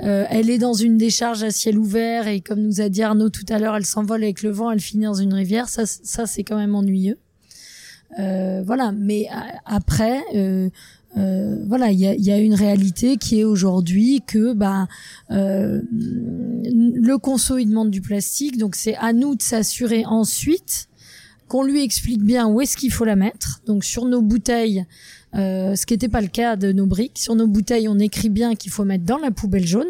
[0.00, 3.02] euh, euh, elle est dans une décharge à ciel ouvert et comme nous a dit
[3.02, 5.68] Arnaud tout à l'heure, elle s'envole avec le vent, elle finit dans une rivière.
[5.68, 7.18] Ça, ça c'est quand même ennuyeux.
[8.18, 9.26] Euh, voilà, mais
[9.66, 10.70] après, euh,
[11.66, 14.88] voilà, il y a, y a, une réalité qui est aujourd'hui que bah
[15.30, 20.88] le conso il demande du plastique, donc c'est à nous de s'assurer ensuite
[21.48, 23.60] qu'on lui explique bien où est-ce qu'il faut la mettre.
[23.66, 24.84] Donc sur nos bouteilles,
[25.34, 27.18] euh, ce qui n'était pas le cas de nos briques.
[27.18, 29.88] Sur nos bouteilles, on écrit bien qu'il faut mettre dans la poubelle jaune.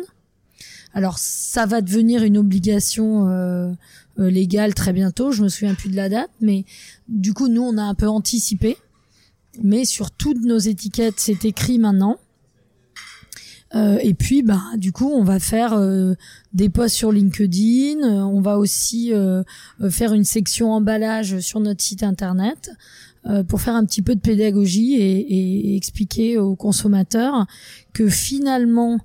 [0.94, 3.70] Alors ça va devenir une obligation euh,
[4.18, 5.32] euh, légale très bientôt.
[5.32, 6.64] Je me souviens plus de la date, mais
[7.08, 8.76] du coup nous on a un peu anticipé.
[9.62, 12.18] Mais sur toutes nos étiquettes, c'est écrit maintenant.
[13.74, 16.14] Euh, et puis, bah, du coup, on va faire euh,
[16.54, 18.00] des posts sur LinkedIn.
[18.02, 19.12] on va aussi
[19.90, 22.70] faire une section emballage sur notre site internet.
[23.26, 27.46] Euh, pour faire un petit peu de pédagogie et, et expliquer aux consommateurs
[27.92, 29.00] que finalement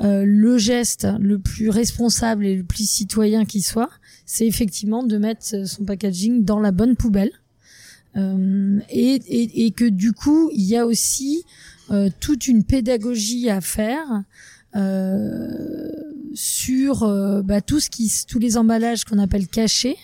[0.00, 3.90] euh, le geste le plus responsable et le plus citoyen qui soit,
[4.26, 7.30] c'est effectivement de mettre son packaging dans la bonne poubelle.
[8.16, 11.44] Euh, et, et, que du coup, il y a aussi
[11.90, 14.22] euh, toute une pédagogie à faire
[14.76, 15.90] euh,
[16.34, 17.06] sur
[17.44, 19.96] bah, tout ce qui, tous les emballages qu'on appelle cachés,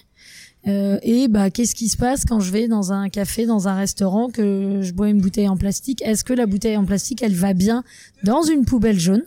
[0.66, 3.74] euh, et bah, qu'est-ce qui se passe quand je vais dans un café, dans un
[3.74, 6.02] restaurant, que je bois une bouteille en plastique?
[6.02, 7.84] Est-ce que la bouteille en plastique, elle va bien
[8.22, 9.22] dans une poubelle jaune?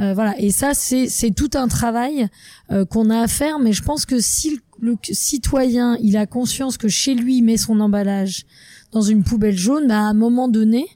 [0.00, 0.38] Euh, Voilà.
[0.38, 2.28] Et ça, c'est c'est tout un travail
[2.70, 3.58] euh, qu'on a à faire.
[3.58, 7.56] Mais je pense que si le, citoyen, il a conscience que chez lui, il met
[7.56, 8.46] son emballage
[8.92, 10.86] dans une poubelle jaune, bah, à un moment donné,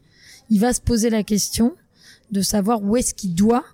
[0.50, 1.74] il va se poser la question
[2.30, 3.64] de savoir où est-ce qu'il doit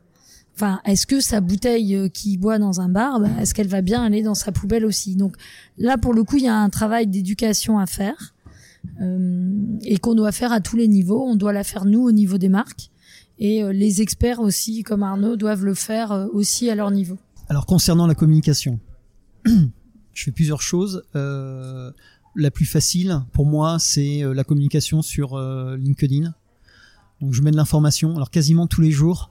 [0.60, 3.80] Enfin, est-ce que sa bouteille euh, qui boit dans un bar, bah, est-ce qu'elle va
[3.80, 5.16] bien aller dans sa poubelle aussi?
[5.16, 5.36] Donc
[5.78, 8.34] là, pour le coup, il y a un travail d'éducation à faire
[9.00, 9.52] euh,
[9.84, 11.24] et qu'on doit faire à tous les niveaux.
[11.24, 12.90] On doit la faire nous au niveau des marques
[13.38, 17.16] et euh, les experts aussi, comme Arnaud, doivent le faire aussi à leur niveau.
[17.48, 18.80] Alors concernant la communication,
[19.46, 21.04] je fais plusieurs choses.
[21.14, 26.34] La plus facile pour moi, c'est la communication sur LinkedIn.
[27.20, 29.30] Donc je mets de l'information, alors quasiment tous les jours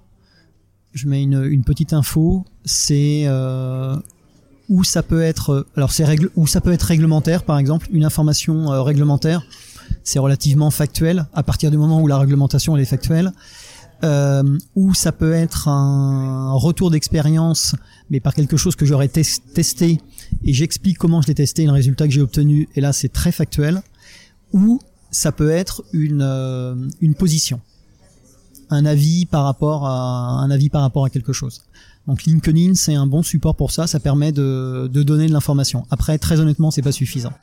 [0.93, 3.95] je mets une, une petite info, c'est euh,
[4.69, 8.71] où ça peut être, alors c'est où ça peut être réglementaire, par exemple, une information
[8.71, 9.43] euh, réglementaire,
[10.03, 13.31] c'est relativement factuel à partir du moment où la réglementation elle est factuelle.
[14.01, 17.75] Euh, ou ça peut être un retour d'expérience,
[18.09, 19.99] mais par quelque chose que j'aurais testé
[20.45, 23.33] et j'explique comment je l'ai testé, le résultat que j'ai obtenu, et là c'est très
[23.33, 23.81] factuel.
[24.53, 24.79] Ou
[25.11, 27.59] ça peut être une, euh, une position
[28.69, 31.63] un avis par rapport à un avis par rapport à quelque chose.
[32.07, 35.85] Donc LinkedIn c'est un bon support pour ça, ça permet de, de donner de l'information.
[35.89, 37.33] Après très honnêtement c'est pas suffisant.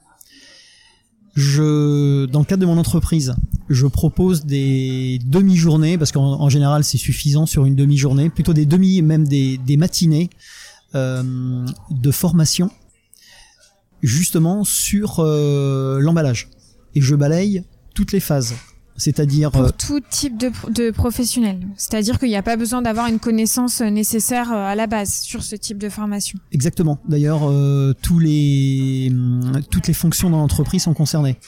[1.35, 3.35] Je, dans le cadre de mon entreprise,
[3.68, 9.03] je propose des demi-journées parce qu'en général c'est suffisant sur une demi-journée, plutôt des demi,
[9.03, 10.31] même des, des matinées
[10.95, 12.70] euh, de formation,
[14.03, 16.49] justement sur euh, l'emballage.
[16.95, 17.64] Et je balaye
[17.95, 18.55] toutes les phases
[18.97, 21.61] C'est-à-dire pour tout type de, de professionnel.
[21.76, 25.57] C'est-à-dire qu'il n'y a pas besoin d'avoir une connaissance nécessaire à la base sur ce
[25.57, 26.38] type de formation.
[26.53, 26.99] Exactement.
[27.09, 27.42] D'ailleurs,
[28.03, 31.38] tous les hum, toutes les fonctions dans l'entreprise sont concernées.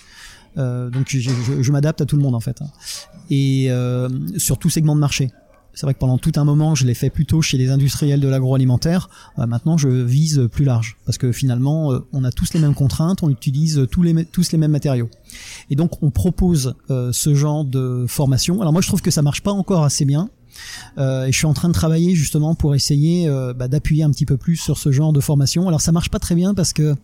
[0.57, 2.69] donc je, je, je m'adapte à tout le monde en fait, hein.
[3.31, 3.71] et
[4.37, 5.31] sur tout segment de marché.
[5.79, 8.27] C'est vrai que pendant tout un moment, je l'ai fait plutôt chez les industriels de
[8.27, 9.09] l'agroalimentaire.
[9.39, 12.75] Euh, maintenant, je vise plus large parce que finalement, euh, on a tous les mêmes
[12.75, 15.09] contraintes, on utilise tous les mêmes matériaux.
[15.71, 18.61] Et donc, on propose euh, ce genre de formation.
[18.61, 20.31] Alors moi, je trouve que ça marche pas encore assez bien.
[20.97, 24.37] Et je suis en train de travailler justement pour essayer bah, d'appuyer un petit peu
[24.37, 25.69] plus sur ce genre de formation.
[25.69, 26.97] Alors ça marche pas très bien parce que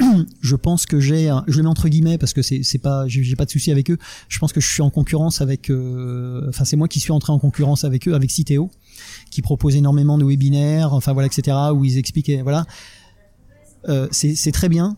[0.40, 3.36] je pense que j'ai, je le mets entre guillemets parce que c'est c'est pas, j'ai
[3.36, 3.98] pas de souci avec eux.
[4.28, 7.32] Je pense que je suis en concurrence avec, euh, enfin c'est moi qui suis entré
[7.32, 8.70] en concurrence avec eux, avec Citeo,
[9.30, 11.56] qui propose énormément de webinaires, enfin voilà etc.
[11.74, 12.64] où ils expliquaient, voilà.
[13.88, 14.96] Euh, c'est très bien,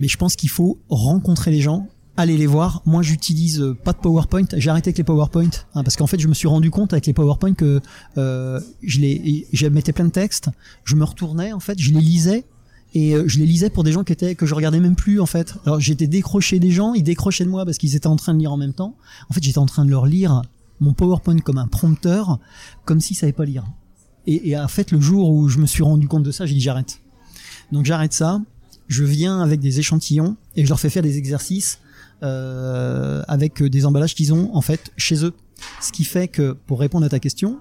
[0.00, 2.82] mais je pense qu'il faut rencontrer les gens, aller les voir.
[2.86, 4.46] Moi, j'utilise pas de PowerPoint.
[4.56, 7.06] J'ai arrêté avec les PowerPoint hein, parce qu'en fait, je me suis rendu compte avec
[7.06, 7.80] les PowerPoint que
[8.18, 10.48] euh, je les, je mettais plein de textes.
[10.84, 12.44] Je me retournais en fait, je les lisais
[12.94, 15.20] et euh, je les lisais pour des gens qui étaient que je regardais même plus
[15.20, 15.54] en fait.
[15.64, 18.38] Alors j'étais décroché des gens, ils décrochaient de moi parce qu'ils étaient en train de
[18.38, 18.96] lire en même temps.
[19.28, 20.42] En fait, j'étais en train de leur lire
[20.80, 22.38] mon PowerPoint comme un prompteur,
[22.84, 23.64] comme s'ils savaient pas lire.
[24.26, 26.60] Et, en fait, le jour où je me suis rendu compte de ça, j'ai dit
[26.60, 27.00] j'arrête.
[27.72, 28.40] Donc j'arrête ça.
[28.86, 31.78] Je viens avec des échantillons et je leur fais faire des exercices
[32.22, 35.34] euh, avec des emballages qu'ils ont en fait chez eux.
[35.80, 37.60] Ce qui fait que pour répondre à ta question,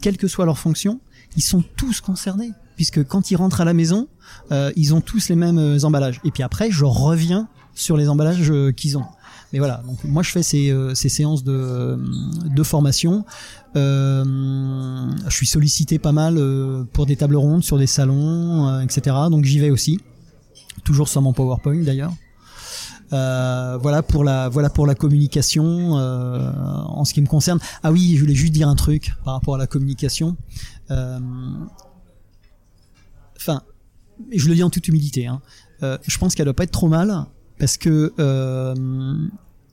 [0.00, 1.00] quelle que soit leur fonction,
[1.38, 4.08] ils sont tous concernés puisque quand ils rentrent à la maison,
[4.50, 6.20] euh, ils ont tous les mêmes euh, emballages.
[6.24, 9.04] Et puis après, je reviens sur les emballages euh, qu'ils ont.
[9.52, 11.98] Mais voilà, moi je fais ces, ces séances de,
[12.62, 13.24] formation.
[13.74, 16.38] je suis sollicité pas mal
[16.92, 19.16] pour des tables rondes sur des salons, etc.
[19.30, 20.00] Donc j'y vais aussi,
[20.84, 22.12] toujours sur mon PowerPoint d'ailleurs.
[23.10, 24.22] Voilà pour
[24.86, 27.58] la communication en ce qui me concerne.
[27.82, 30.36] Ah oui, je voulais juste dire un truc par rapport à la communication.
[30.90, 31.18] Euh,
[33.36, 33.62] enfin,
[34.32, 35.40] je le dis en toute humilité, hein,
[35.82, 37.26] euh, je pense qu'elle doit pas être trop mal
[37.58, 39.14] parce que euh,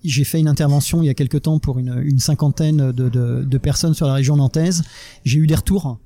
[0.04, 4.08] j'ai fait une intervention il y a quelque temps pour une, cinquantaine de, personnes sur
[4.08, 4.84] la région nantaise.
[5.24, 6.00] J'ai eu des retours.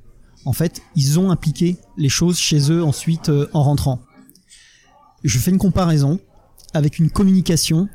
[0.46, 4.00] En fait, ils ont appliqué les choses chez eux ensuite en rentrant.
[5.24, 6.20] Je fais une comparaison
[6.74, 7.90] avec une communication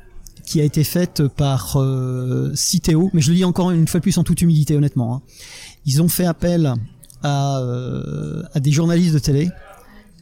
[0.45, 4.17] qui a été faite par euh, Citeo, mais je le dis encore une fois plus
[4.17, 5.15] en toute humilité, honnêtement.
[5.15, 5.21] Hein.
[5.85, 6.73] Ils ont fait appel
[7.23, 9.49] à, euh, à des journalistes de télé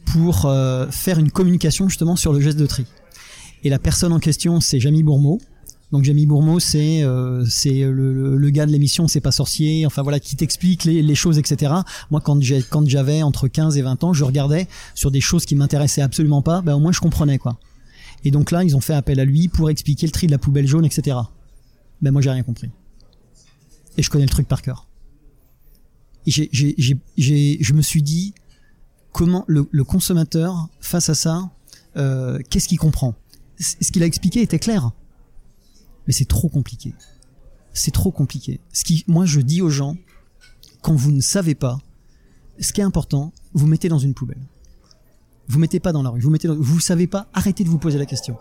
[0.06, 2.86] pour euh, faire une communication justement sur le geste de tri.
[3.62, 5.40] Et la personne en question, c'est Jamie Bourmeau.
[5.92, 9.86] Donc Jamie Bourmeau, c'est euh, le, gars de l'émission, c'est pas sorcier.
[9.86, 11.72] Enfin voilà, qui t'explique les, choses, etc.
[12.10, 16.02] Moi, quand j'avais entre 15 et 20 ans, je regardais sur des choses qui m'intéressaient
[16.02, 16.62] absolument pas.
[16.62, 17.58] Ben au moins je comprenais quoi.
[18.24, 20.38] Et donc là, ils ont fait appel à lui pour expliquer le tri de la
[20.38, 21.16] poubelle jaune, etc.
[22.02, 22.70] Ben moi, j'ai rien compris.
[23.96, 24.86] Et je connais le truc par cœur.
[26.26, 26.48] J'ai,
[27.60, 28.34] je me suis dit,
[29.12, 31.50] comment le, le consommateur, face à ça,
[31.96, 33.14] euh, qu'est-ce qu'il comprend?
[33.58, 34.90] Ce qu'il a expliqué était clair.
[36.06, 36.94] Mais c'est trop compliqué.
[37.72, 38.60] C'est trop compliqué.
[38.72, 39.96] Ce qui, moi, je dis aux gens,
[40.82, 41.80] quand vous ne savez pas,
[42.60, 44.42] ce qui est important, vous mettez dans une poubelle.
[45.48, 46.20] Vous mettez pas dans la rue.
[46.20, 48.36] Vous mettez, dans, vous savez pas, arrêtez de vous poser la question.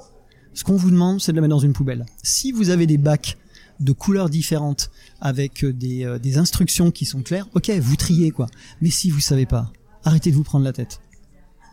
[0.54, 2.06] Ce qu'on vous demande, c'est de la mettre dans une poubelle.
[2.22, 3.38] Si vous avez des bacs
[3.80, 8.32] de couleurs différentes avec euh, des, euh, des instructions qui sont claires, ok, vous triez
[8.32, 8.48] quoi.
[8.82, 9.72] Mais si vous savez pas,
[10.04, 11.02] arrêtez de vous prendre la tête.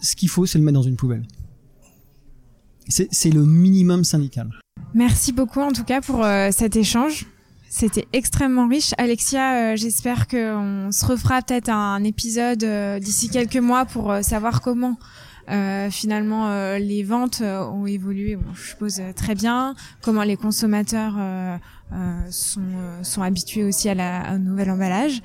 [0.01, 1.27] Ce qu'il faut, c'est le mettre dans une poubelle.
[2.89, 4.51] C'est le minimum syndical.
[4.95, 7.27] Merci beaucoup en tout cas pour euh, cet échange.
[7.69, 8.95] C'était extrêmement riche.
[8.99, 12.65] Alexia, euh, j'espère qu'on se refera peut-être un épisode
[13.01, 14.99] d'ici quelques mois pour savoir comment
[15.91, 18.37] finalement les ventes ont évolué.
[18.37, 19.75] Bon, je suppose très bien.
[20.03, 21.15] Comment les consommateurs
[21.93, 25.23] euh, sont, euh, sont habitués aussi à la, au nouvel emballage.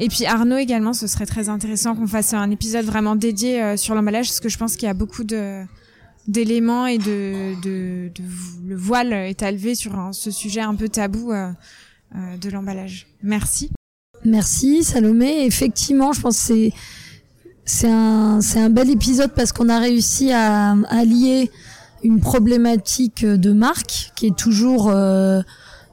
[0.00, 3.76] Et puis Arnaud également, ce serait très intéressant qu'on fasse un épisode vraiment dédié euh,
[3.76, 5.62] sur l'emballage, parce que je pense qu'il y a beaucoup de
[6.26, 8.22] d'éléments et de, de, de,
[8.66, 13.06] le voile est élevé sur ce sujet un peu tabou de l'emballage.
[13.22, 13.70] Merci.
[14.24, 15.44] Merci Salomé.
[15.44, 16.72] Effectivement, je pense que c'est
[17.66, 21.50] c'est un c'est un bel épisode parce qu'on a réussi à, à lier
[22.02, 25.42] une problématique de marque qui est toujours euh,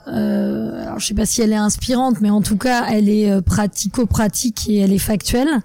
[0.08, 3.32] euh, alors je sais pas si elle est inspirante, mais en tout cas elle est
[3.32, 5.62] euh, pratico-pratique et elle est factuelle,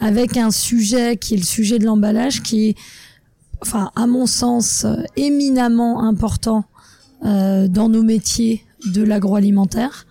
[0.00, 2.76] avec un sujet qui est le sujet de l'emballage, qui est,
[3.62, 6.64] enfin à mon sens, euh, éminemment important
[7.24, 10.06] euh, dans nos métiers de l'agroalimentaire.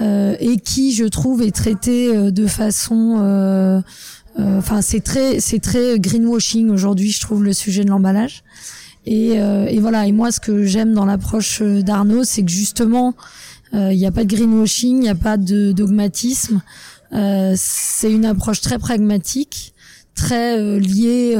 [0.00, 3.82] Euh, et qui, je trouve, est traité de façon,
[4.38, 8.42] enfin, c'est très, c'est très greenwashing aujourd'hui, je trouve, le sujet de l'emballage.
[9.06, 10.06] Et, et voilà.
[10.06, 13.14] Et moi, ce que j'aime dans l'approche d'Arnaud, c'est que justement,
[13.72, 16.62] il n'y a pas de greenwashing, il n'y a pas de dogmatisme.
[17.12, 19.74] c'est une approche très pragmatique,
[20.14, 21.36] très liée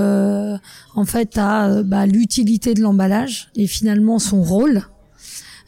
[0.94, 4.82] en fait à bah, l'utilité de l'emballage et finalement son rôle.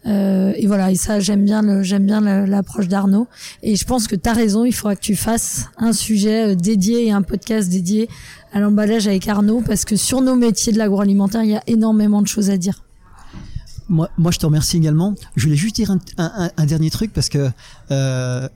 [0.07, 3.27] Euh, et voilà, et ça j'aime bien j'aime bien l'approche d'Arnaud.
[3.63, 6.55] Et je pense que tu as raison, il faudra que tu fasses un sujet euh,
[6.55, 8.09] dédié et un podcast dédié
[8.53, 12.23] à l'emballage avec Arnaud parce que sur nos métiers de l'agroalimentaire, il y a énormément
[12.23, 12.83] de choses à dire.
[13.89, 15.15] Moi, je te remercie également.
[15.37, 17.51] Je voulais juste dire un, dernier truc parce que
[17.93, 18.49] euh,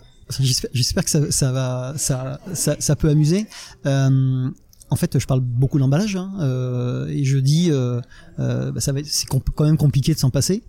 [0.72, 3.46] j'espère que ça, peut amuser.
[3.84, 8.00] En fait, je parle beaucoup d'emballage hein, et je dis, euh,
[8.38, 10.64] bah, c'est quand même compliqué de s'en passer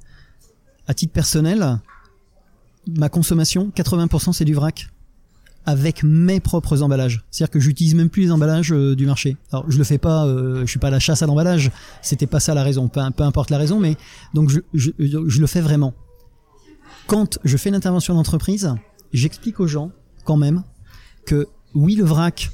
[0.87, 1.79] à titre personnel,
[2.87, 4.89] ma consommation, 80% c'est du vrac
[5.65, 7.23] avec mes propres emballages.
[7.29, 9.37] C'est-à-dire que j'utilise même plus les emballages euh, du marché.
[9.51, 11.71] Alors je le fais pas, euh, je suis pas à la chasse à l'emballage.
[12.01, 13.95] C'était pas ça la raison, peu, importe la raison, mais
[14.33, 15.93] donc je, je le fais vraiment.
[17.07, 18.73] Quand je fais une intervention d'entreprise,
[19.13, 19.91] j'explique aux gens
[20.23, 20.63] quand même
[21.25, 22.51] que oui le vrac,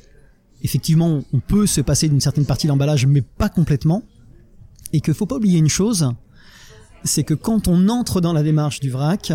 [0.63, 4.03] effectivement on peut se passer d'une certaine partie de l'emballage, mais pas complètement,
[4.93, 6.09] et qu'il faut pas oublier une chose,
[7.03, 9.33] c'est que quand on entre dans la démarche du vrac,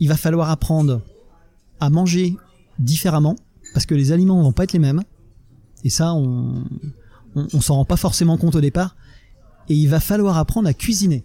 [0.00, 1.02] il va falloir apprendre
[1.80, 2.36] à manger
[2.78, 3.36] différemment,
[3.74, 5.02] parce que les aliments vont pas être les mêmes.
[5.84, 6.64] Et ça, on,
[7.34, 8.96] on, s'en rend pas forcément compte au départ.
[9.68, 11.24] Et il va falloir apprendre à cuisiner.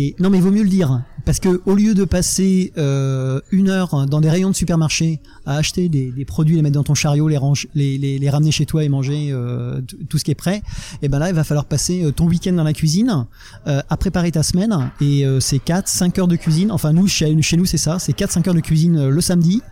[0.00, 3.40] Et non, mais il vaut mieux le dire, parce que au lieu de passer euh,
[3.50, 6.94] une heure dans des rayons de supermarché à acheter des, produits, les mettre dans ton
[6.94, 10.62] chariot, les, ramener chez toi et manger euh, tout ce qui est prêt, et
[11.02, 13.26] eh ben là, il va falloir passer euh, ton week-end dans la cuisine
[13.66, 14.92] euh, à préparer ta semaine.
[15.00, 16.70] Et c'est 4, 5 heures de cuisine.
[16.70, 19.62] Enfin, nous, chez, nous, c'est ça, c'est 4, 5 heures de cuisine le samedi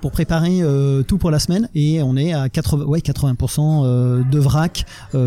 [0.00, 0.60] pour préparer
[1.08, 1.68] tout pour la semaine.
[1.74, 4.84] Et on est à 80, ouais, 80% de vrac,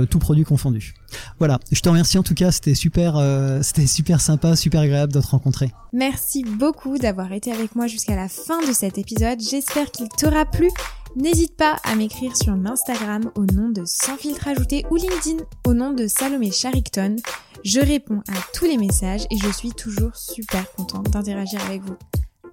[0.09, 0.93] tout produit confondu.
[1.39, 5.13] Voilà, je te remercie en tout cas, c'était super, euh, c'était super sympa, super agréable
[5.13, 5.71] de te rencontrer.
[5.93, 9.39] Merci beaucoup d'avoir été avec moi jusqu'à la fin de cet épisode.
[9.39, 10.69] J'espère qu'il t'aura plu.
[11.15, 15.73] N'hésite pas à m'écrire sur Instagram au nom de Sans filtre ajouté ou LinkedIn au
[15.73, 17.15] nom de Salomé Charicton.
[17.63, 21.95] Je réponds à tous les messages et je suis toujours super contente d'interagir avec vous.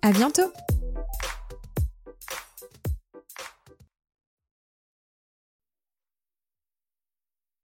[0.03, 0.53] À bientôt!